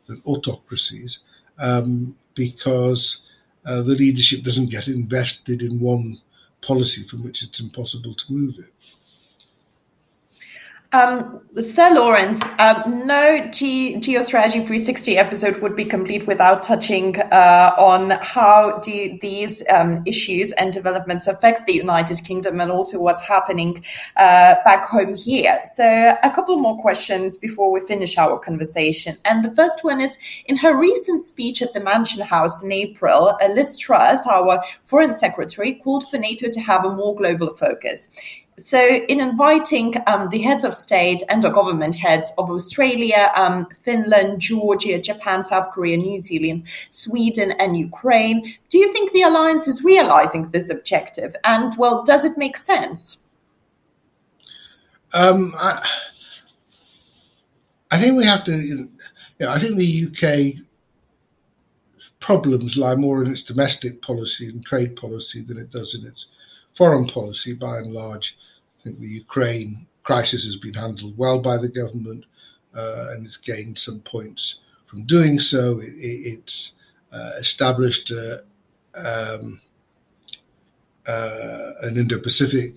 than 0.07 0.21
autocracies 0.25 1.19
um, 1.57 2.15
because 2.35 3.21
uh, 3.65 3.81
the 3.81 3.95
leadership 3.95 4.43
doesn't 4.43 4.69
get 4.69 4.87
invested 4.87 5.61
in 5.61 5.79
one 5.79 6.17
policy 6.61 7.03
from 7.03 7.23
which 7.23 7.43
it's 7.43 7.59
impossible 7.59 8.13
to 8.13 8.33
move 8.33 8.59
it. 8.59 8.73
Um, 10.95 11.41
Sir 11.61 11.93
Lawrence, 11.93 12.41
um, 12.57 13.05
no 13.05 13.47
G- 13.51 13.97
Geostrategy 13.97 14.65
360 14.65 15.17
episode 15.17 15.61
would 15.61 15.75
be 15.75 15.83
complete 15.83 16.25
without 16.25 16.63
touching 16.63 17.19
uh, 17.19 17.71
on 17.77 18.11
how 18.21 18.79
do 18.79 19.17
these 19.21 19.61
um, 19.69 20.03
issues 20.05 20.53
and 20.53 20.71
developments 20.71 21.27
affect 21.27 21.67
the 21.67 21.73
United 21.73 22.23
Kingdom 22.23 22.61
and 22.61 22.71
also 22.71 23.01
what's 23.01 23.21
happening 23.21 23.83
uh, 24.15 24.55
back 24.63 24.85
home 24.85 25.17
here. 25.17 25.59
So, 25.65 26.15
a 26.23 26.29
couple 26.29 26.55
more 26.59 26.79
questions 26.79 27.37
before 27.37 27.73
we 27.73 27.81
finish 27.81 28.17
our 28.17 28.39
conversation. 28.39 29.17
And 29.25 29.43
the 29.43 29.53
first 29.53 29.83
one 29.83 29.99
is 29.99 30.17
In 30.45 30.55
her 30.55 30.77
recent 30.77 31.19
speech 31.19 31.61
at 31.61 31.73
the 31.73 31.81
Mansion 31.81 32.21
House 32.21 32.63
in 32.63 32.71
April, 32.71 33.37
Liz 33.53 33.77
Truss, 33.77 34.25
our 34.25 34.63
Foreign 34.85 35.13
Secretary, 35.13 35.75
called 35.75 36.09
for 36.09 36.17
NATO 36.17 36.49
to 36.49 36.59
have 36.61 36.85
a 36.85 36.95
more 36.95 37.17
global 37.17 37.53
focus. 37.57 38.07
So, 38.57 38.79
in 38.79 39.19
inviting 39.19 39.95
um, 40.07 40.29
the 40.29 40.41
heads 40.41 40.63
of 40.63 40.73
state 40.73 41.21
and 41.27 41.43
the 41.43 41.49
government 41.49 41.93
heads 41.93 42.31
of 42.37 42.49
Australia, 42.49 43.29
um, 43.35 43.67
Finland, 43.83 44.39
Georgia, 44.39 44.97
Japan, 44.97 45.43
South 45.43 45.71
Korea, 45.71 45.97
New 45.97 46.17
Zealand, 46.19 46.63
Sweden, 46.89 47.51
and 47.59 47.77
Ukraine, 47.77 48.55
do 48.69 48.77
you 48.77 48.93
think 48.93 49.11
the 49.11 49.23
alliance 49.23 49.67
is 49.67 49.83
realizing 49.83 50.51
this 50.51 50.69
objective? 50.69 51.35
And, 51.43 51.77
well, 51.77 52.03
does 52.05 52.23
it 52.23 52.37
make 52.37 52.55
sense? 52.55 53.25
Um, 55.13 55.53
I, 55.57 55.85
I, 57.91 57.99
think 57.99 58.15
we 58.15 58.25
have 58.25 58.45
to, 58.45 58.57
you 58.57 58.89
know, 59.39 59.49
I 59.49 59.59
think 59.59 59.75
the 59.75 60.07
UK 60.07 60.63
problems 62.21 62.77
lie 62.77 62.95
more 62.95 63.21
in 63.21 63.31
its 63.31 63.43
domestic 63.43 64.01
policy 64.01 64.47
and 64.47 64.65
trade 64.65 64.95
policy 64.95 65.41
than 65.41 65.57
it 65.57 65.71
does 65.71 65.93
in 65.93 66.07
its 66.07 66.27
foreign 66.77 67.07
policy 67.07 67.53
by 67.53 67.77
and 67.77 67.93
large 67.93 68.35
think 68.85 68.99
the 68.99 69.07
Ukraine 69.07 69.87
crisis 70.03 70.45
has 70.45 70.55
been 70.55 70.75
handled 70.75 71.17
well 71.17 71.39
by 71.39 71.57
the 71.57 71.67
government 71.67 72.25
uh, 72.75 73.07
and 73.11 73.25
it's 73.25 73.37
gained 73.37 73.77
some 73.77 73.99
points 74.01 74.59
from 74.85 75.03
doing 75.05 75.39
so. 75.39 75.79
It, 75.79 75.93
it, 75.95 76.33
it's 76.33 76.73
uh, 77.11 77.31
established 77.39 78.11
uh, 78.11 78.37
um, 78.95 79.59
uh, 81.07 81.71
an 81.81 81.97
Indo 81.97 82.19
Pacific 82.19 82.75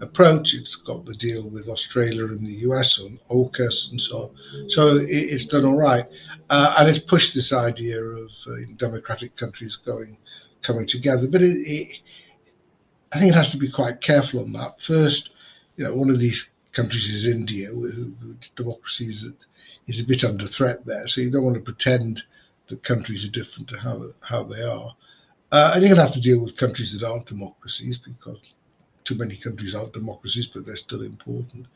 approach. 0.00 0.54
It's 0.54 0.76
got 0.76 1.04
the 1.04 1.14
deal 1.14 1.48
with 1.48 1.68
Australia 1.68 2.26
and 2.26 2.46
the 2.46 2.60
US 2.68 3.00
on 3.00 3.18
AUKUS 3.28 3.90
and 3.90 4.00
so 4.00 4.16
on. 4.22 4.70
So 4.70 4.96
it, 4.98 5.08
it's 5.08 5.46
done 5.46 5.64
all 5.64 5.76
right. 5.76 6.06
Uh, 6.50 6.76
and 6.78 6.88
it's 6.88 6.98
pushed 6.98 7.34
this 7.34 7.52
idea 7.52 8.00
of 8.00 8.30
democratic 8.76 9.36
countries 9.36 9.76
going 9.76 10.16
coming 10.62 10.86
together. 10.86 11.26
But 11.26 11.42
it, 11.42 11.98
I 13.12 13.18
think 13.18 13.32
it 13.32 13.36
has 13.36 13.50
to 13.50 13.58
be 13.58 13.70
quite 13.70 14.00
careful 14.00 14.40
on 14.40 14.52
that. 14.54 14.80
First, 14.80 15.30
you 15.76 15.84
know, 15.84 15.94
one 15.94 16.10
of 16.10 16.18
these 16.18 16.48
countries 16.72 17.06
is 17.06 17.26
India, 17.26 17.70
democracy 18.56 19.06
is, 19.06 19.26
is 19.86 20.00
a 20.00 20.04
bit 20.04 20.24
under 20.24 20.48
threat 20.48 20.84
there. 20.86 21.06
So 21.06 21.20
you 21.20 21.30
don't 21.30 21.44
want 21.44 21.56
to 21.56 21.60
pretend 21.60 22.22
that 22.68 22.82
countries 22.82 23.24
are 23.24 23.30
different 23.30 23.68
to 23.68 23.78
how 23.78 24.12
how 24.20 24.44
they 24.44 24.62
are. 24.62 24.94
Uh, 25.50 25.72
and 25.74 25.82
you're 25.82 25.94
going 25.94 25.98
to 25.98 26.04
have 26.06 26.14
to 26.14 26.20
deal 26.20 26.40
with 26.40 26.56
countries 26.56 26.92
that 26.92 27.06
aren't 27.06 27.26
democracies 27.26 27.98
because 27.98 28.38
too 29.04 29.14
many 29.14 29.36
countries 29.36 29.74
aren't 29.74 29.92
democracies, 29.92 30.46
but 30.46 30.64
they're 30.64 30.76
still 30.76 31.02
important. 31.02 31.66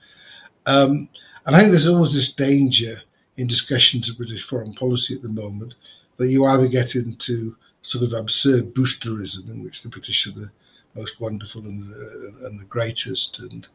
Um, 0.65 1.11
and 1.45 1.55
I 1.55 1.61
think 1.61 1.71
there's 1.71 1.87
always 1.87 2.15
this 2.15 2.33
danger 2.33 3.03
in 3.37 3.47
discussions 3.47 4.09
of 4.09 4.17
British 4.17 4.47
foreign 4.47 4.73
policy 4.73 5.15
at 5.15 5.21
the 5.21 5.29
moment 5.29 5.75
that 6.17 6.29
you 6.29 6.47
either 6.47 6.69
get 6.69 6.95
into 6.95 7.55
sort 7.83 8.05
of 8.05 8.15
absurd 8.15 8.73
boosterism 8.73 9.51
in 9.51 9.63
which 9.63 9.83
the 9.83 9.91
British 9.91 10.27
are 10.27 10.33
the 10.33 10.51
most 10.97 11.21
wonderful 11.21 11.63
and 11.63 11.93
the, 11.93 12.47
and 12.47 12.59
the 12.59 12.65
greatest 12.65 13.39
and 13.39 13.67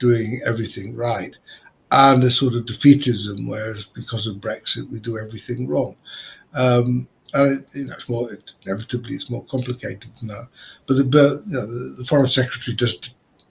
doing 0.00 0.40
everything 0.44 0.94
right, 0.94 1.34
and 1.90 2.24
a 2.24 2.30
sort 2.30 2.54
of 2.54 2.64
defeatism, 2.64 3.48
whereas 3.48 3.84
because 3.94 4.26
of 4.26 4.36
Brexit 4.36 4.90
we 4.90 4.98
do 4.98 5.18
everything 5.18 5.66
wrong. 5.68 5.96
Um, 6.54 7.08
and 7.32 7.58
it, 7.58 7.68
you 7.72 7.84
know, 7.84 7.94
it's 7.94 8.08
more 8.08 8.32
it, 8.32 8.52
inevitably 8.64 9.14
it's 9.14 9.30
more 9.30 9.44
complicated 9.44 10.10
than 10.18 10.28
that. 10.28 10.48
But 10.86 10.96
the, 10.96 11.42
you 11.46 11.52
know, 11.52 11.66
the, 11.66 11.94
the 11.98 12.04
foreign 12.04 12.28
secretary 12.28 12.76
does 12.76 12.96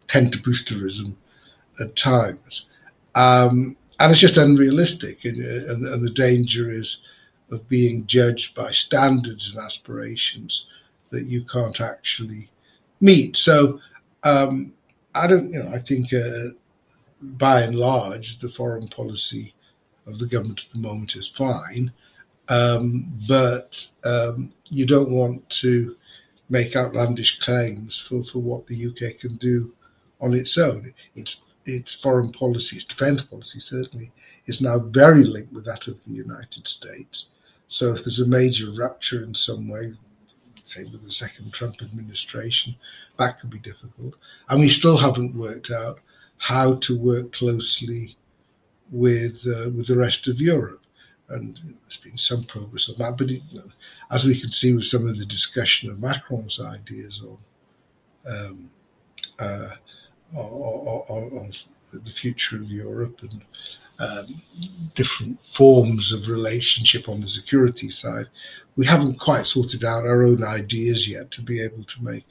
tend 0.07 0.31
to 0.33 0.39
boosterism 0.39 1.15
at 1.79 1.95
times, 1.95 2.65
um, 3.15 3.77
and 3.99 4.11
it's 4.11 4.21
just 4.21 4.37
unrealistic. 4.37 5.25
And, 5.25 5.37
and, 5.37 5.87
and 5.87 6.05
the 6.05 6.11
danger 6.11 6.71
is 6.71 6.99
of 7.51 7.67
being 7.69 8.07
judged 8.07 8.55
by 8.55 8.71
standards 8.71 9.49
and 9.49 9.59
aspirations 9.63 10.65
that 11.11 11.25
you 11.25 11.45
can't 11.45 11.79
actually 11.79 12.49
meet. 13.03 13.35
So 13.35 13.79
um, 14.23 14.73
I 15.13 15.27
don't, 15.27 15.51
you 15.51 15.61
know, 15.61 15.71
I 15.71 15.79
think 15.79 16.13
uh, 16.13 16.55
by 17.21 17.61
and 17.61 17.75
large 17.75 18.39
the 18.39 18.49
foreign 18.49 18.87
policy 18.87 19.53
of 20.07 20.17
the 20.19 20.25
government 20.25 20.61
at 20.65 20.73
the 20.73 20.79
moment 20.79 21.15
is 21.15 21.27
fine, 21.27 21.91
um, 22.49 23.13
but 23.27 23.85
um, 24.03 24.53
you 24.69 24.85
don't 24.85 25.11
want 25.11 25.47
to 25.49 25.95
make 26.49 26.75
outlandish 26.75 27.39
claims 27.39 27.99
for, 27.99 28.23
for 28.23 28.39
what 28.39 28.65
the 28.67 28.87
UK 28.87 29.19
can 29.19 29.35
do 29.37 29.73
on 30.19 30.33
its 30.33 30.57
own. 30.57 30.93
Its 31.15 31.37
its 31.65 31.93
foreign 31.93 32.29
policy, 32.31 32.75
its 32.75 32.83
defence 32.83 33.21
policy 33.21 33.59
certainly, 33.61 34.11
is 34.47 34.59
now 34.59 34.79
very 34.79 35.23
linked 35.23 35.53
with 35.53 35.63
that 35.63 35.87
of 35.87 36.03
the 36.05 36.11
United 36.13 36.67
States. 36.67 37.27
So 37.69 37.93
if 37.93 38.03
there's 38.03 38.19
a 38.19 38.25
major 38.25 38.69
rupture 38.71 39.23
in 39.23 39.33
some 39.33 39.69
way, 39.69 39.93
say 40.63 40.83
with 40.85 41.03
the 41.03 41.11
second 41.11 41.53
Trump 41.53 41.81
administration, 41.81 42.75
that 43.17 43.39
could 43.39 43.49
be 43.49 43.59
difficult. 43.59 44.15
And 44.49 44.59
we 44.59 44.69
still 44.69 44.97
haven't 44.97 45.35
worked 45.35 45.71
out 45.71 45.99
how 46.37 46.75
to 46.75 46.97
work 46.97 47.31
closely 47.31 48.17
with 48.91 49.45
uh, 49.47 49.69
with 49.69 49.87
the 49.87 49.97
rest 49.97 50.27
of 50.27 50.39
Europe. 50.39 50.81
And 51.29 51.59
there's 51.83 51.97
been 51.97 52.17
some 52.17 52.43
progress 52.43 52.89
on 52.89 52.95
that, 52.99 53.17
but 53.17 53.31
it, 53.31 53.41
as 54.11 54.25
we 54.25 54.39
can 54.39 54.51
see 54.51 54.73
with 54.73 54.85
some 54.85 55.07
of 55.07 55.17
the 55.17 55.25
discussion 55.25 55.89
of 55.89 55.99
Macron's 55.99 56.59
ideas 56.59 57.21
on 57.21 57.37
um, 58.29 58.69
uh, 59.39 59.69
on, 60.35 61.37
on, 61.37 61.53
the 61.91 62.09
future 62.09 62.55
of 62.55 62.71
Europe 62.71 63.19
and 63.21 63.41
um, 63.99 64.41
different 64.95 65.37
forms 65.51 66.11
of 66.11 66.27
relationship 66.27 67.07
on 67.07 67.21
the 67.21 67.27
security 67.27 67.89
side, 67.89 68.27
we 68.75 68.85
haven't 68.85 69.19
quite 69.19 69.45
sorted 69.45 69.83
out 69.83 70.05
our 70.05 70.23
own 70.23 70.43
ideas 70.43 71.07
yet 71.07 71.29
to 71.31 71.41
be 71.41 71.61
able 71.61 71.83
to 71.83 72.03
make 72.03 72.25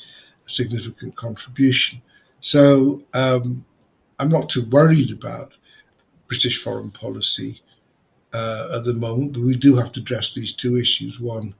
a 0.46 0.50
significant 0.50 1.16
contribution. 1.16 2.02
So 2.40 3.02
um, 3.14 3.64
I'm 4.18 4.28
not 4.28 4.48
too 4.48 4.64
worried 4.64 5.10
about 5.10 5.52
British 6.28 6.62
foreign 6.62 6.90
policy 6.90 7.62
uh, 8.32 8.76
at 8.76 8.84
the 8.84 8.94
moment, 8.94 9.34
but 9.34 9.42
we 9.42 9.56
do 9.56 9.76
have 9.76 9.92
to 9.92 10.00
address 10.00 10.34
these 10.34 10.52
two 10.52 10.76
issues. 10.76 11.20
One, 11.20 11.54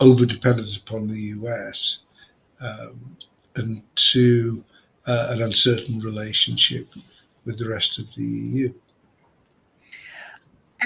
over 0.00 0.26
dependence 0.26 0.76
upon 0.76 1.08
the 1.08 1.20
US, 1.38 1.98
um, 2.60 3.16
and 3.56 3.82
two, 3.94 4.64
uh, 5.06 5.28
an 5.30 5.42
uncertain 5.42 6.00
relationship 6.00 6.88
with 7.44 7.58
the 7.58 7.68
rest 7.68 7.98
of 7.98 8.06
the 8.14 8.22
EU. 8.22 8.72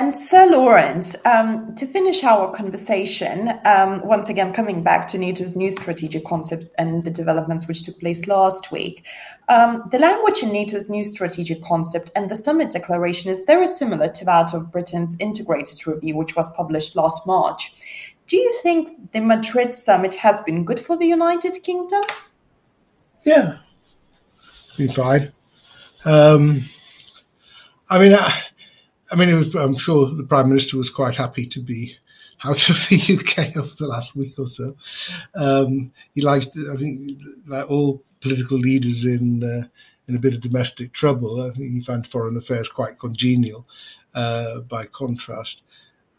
And 0.00 0.14
Sir 0.14 0.46
Lawrence, 0.46 1.16
um, 1.24 1.74
to 1.74 1.84
finish 1.84 2.22
our 2.22 2.54
conversation, 2.54 3.58
um, 3.64 4.00
once 4.06 4.28
again 4.28 4.52
coming 4.52 4.84
back 4.84 5.08
to 5.08 5.18
NATO's 5.18 5.56
new 5.56 5.72
strategic 5.72 6.24
concept 6.24 6.66
and 6.78 7.02
the 7.02 7.10
developments 7.10 7.66
which 7.66 7.82
took 7.82 7.98
place 7.98 8.28
last 8.28 8.70
week, 8.70 9.04
um, 9.48 9.82
the 9.90 9.98
language 9.98 10.44
in 10.44 10.52
NATO's 10.52 10.88
new 10.88 11.02
strategic 11.02 11.62
concept 11.62 12.12
and 12.14 12.30
the 12.30 12.36
summit 12.36 12.70
declaration 12.70 13.28
is 13.28 13.42
very 13.44 13.66
similar 13.66 14.08
to 14.08 14.24
that 14.24 14.54
of 14.54 14.70
Britain's 14.70 15.16
integrated 15.18 15.84
review, 15.84 16.16
which 16.16 16.36
was 16.36 16.48
published 16.50 16.94
last 16.94 17.26
March. 17.26 17.74
Do 18.28 18.36
you 18.36 18.52
think 18.62 19.10
the 19.10 19.20
Madrid 19.20 19.74
summit 19.74 20.14
has 20.14 20.40
been 20.42 20.64
good 20.64 20.78
for 20.78 20.96
the 20.96 21.06
United 21.06 21.58
Kingdom? 21.64 22.02
Yeah, 23.24 23.58
it's 24.68 24.76
been 24.76 24.92
fine. 24.92 25.32
Um, 26.04 26.68
I 27.90 27.98
mean, 27.98 28.14
I, 28.14 28.42
I 29.10 29.16
mean, 29.16 29.34
was, 29.36 29.54
I'm 29.54 29.76
sure 29.76 30.14
the 30.14 30.22
Prime 30.22 30.48
Minister 30.48 30.76
was 30.76 30.90
quite 30.90 31.16
happy 31.16 31.46
to 31.46 31.60
be 31.60 31.96
out 32.44 32.68
of 32.68 32.76
the 32.88 33.18
UK 33.18 33.56
over 33.56 33.74
the 33.78 33.86
last 33.86 34.14
week 34.14 34.34
or 34.38 34.48
so. 34.48 34.76
Um, 35.34 35.92
he 36.14 36.20
likes, 36.20 36.46
I 36.70 36.76
think, 36.76 37.20
like 37.46 37.70
all 37.70 38.02
political 38.20 38.58
leaders 38.58 39.04
in 39.04 39.42
uh, 39.44 39.66
in 40.08 40.16
a 40.16 40.18
bit 40.18 40.34
of 40.34 40.40
domestic 40.40 40.92
trouble, 40.92 41.42
I 41.42 41.50
think 41.50 41.72
he 41.72 41.84
found 41.84 42.06
foreign 42.06 42.36
affairs 42.36 42.68
quite 42.68 42.98
congenial. 42.98 43.66
Uh, 44.14 44.60
by 44.60 44.86
contrast, 44.86 45.60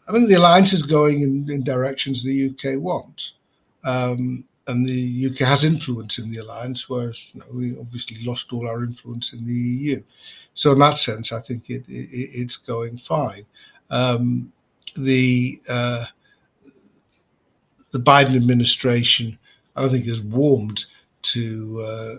I 0.08 0.12
mean, 0.12 0.28
the 0.28 0.34
alliance 0.34 0.72
is 0.72 0.82
going 0.82 1.22
in, 1.22 1.50
in 1.50 1.62
directions 1.64 2.22
the 2.22 2.50
UK 2.50 2.80
wants. 2.80 3.32
Um, 3.84 4.44
and 4.66 4.88
the 4.88 5.26
UK 5.30 5.38
has 5.40 5.64
influence 5.64 6.18
in 6.18 6.30
the 6.30 6.38
alliance, 6.38 6.88
whereas 6.88 7.20
you 7.32 7.40
know, 7.40 7.46
we 7.52 7.76
obviously 7.78 8.18
lost 8.24 8.52
all 8.52 8.68
our 8.68 8.84
influence 8.84 9.32
in 9.32 9.44
the 9.44 9.52
EU. 9.52 10.02
So 10.54 10.72
in 10.72 10.78
that 10.80 10.98
sense, 10.98 11.32
I 11.32 11.40
think 11.40 11.70
it, 11.70 11.84
it 11.88 12.08
it's 12.12 12.56
going 12.56 12.98
fine. 12.98 13.46
Um, 13.90 14.52
the 14.96 15.60
uh, 15.68 16.06
the 17.92 18.00
Biden 18.00 18.36
administration, 18.36 19.38
I 19.76 19.82
don't 19.82 19.90
think, 19.90 20.06
has 20.06 20.20
warmed 20.20 20.84
to 21.22 21.82
uh, 21.82 22.16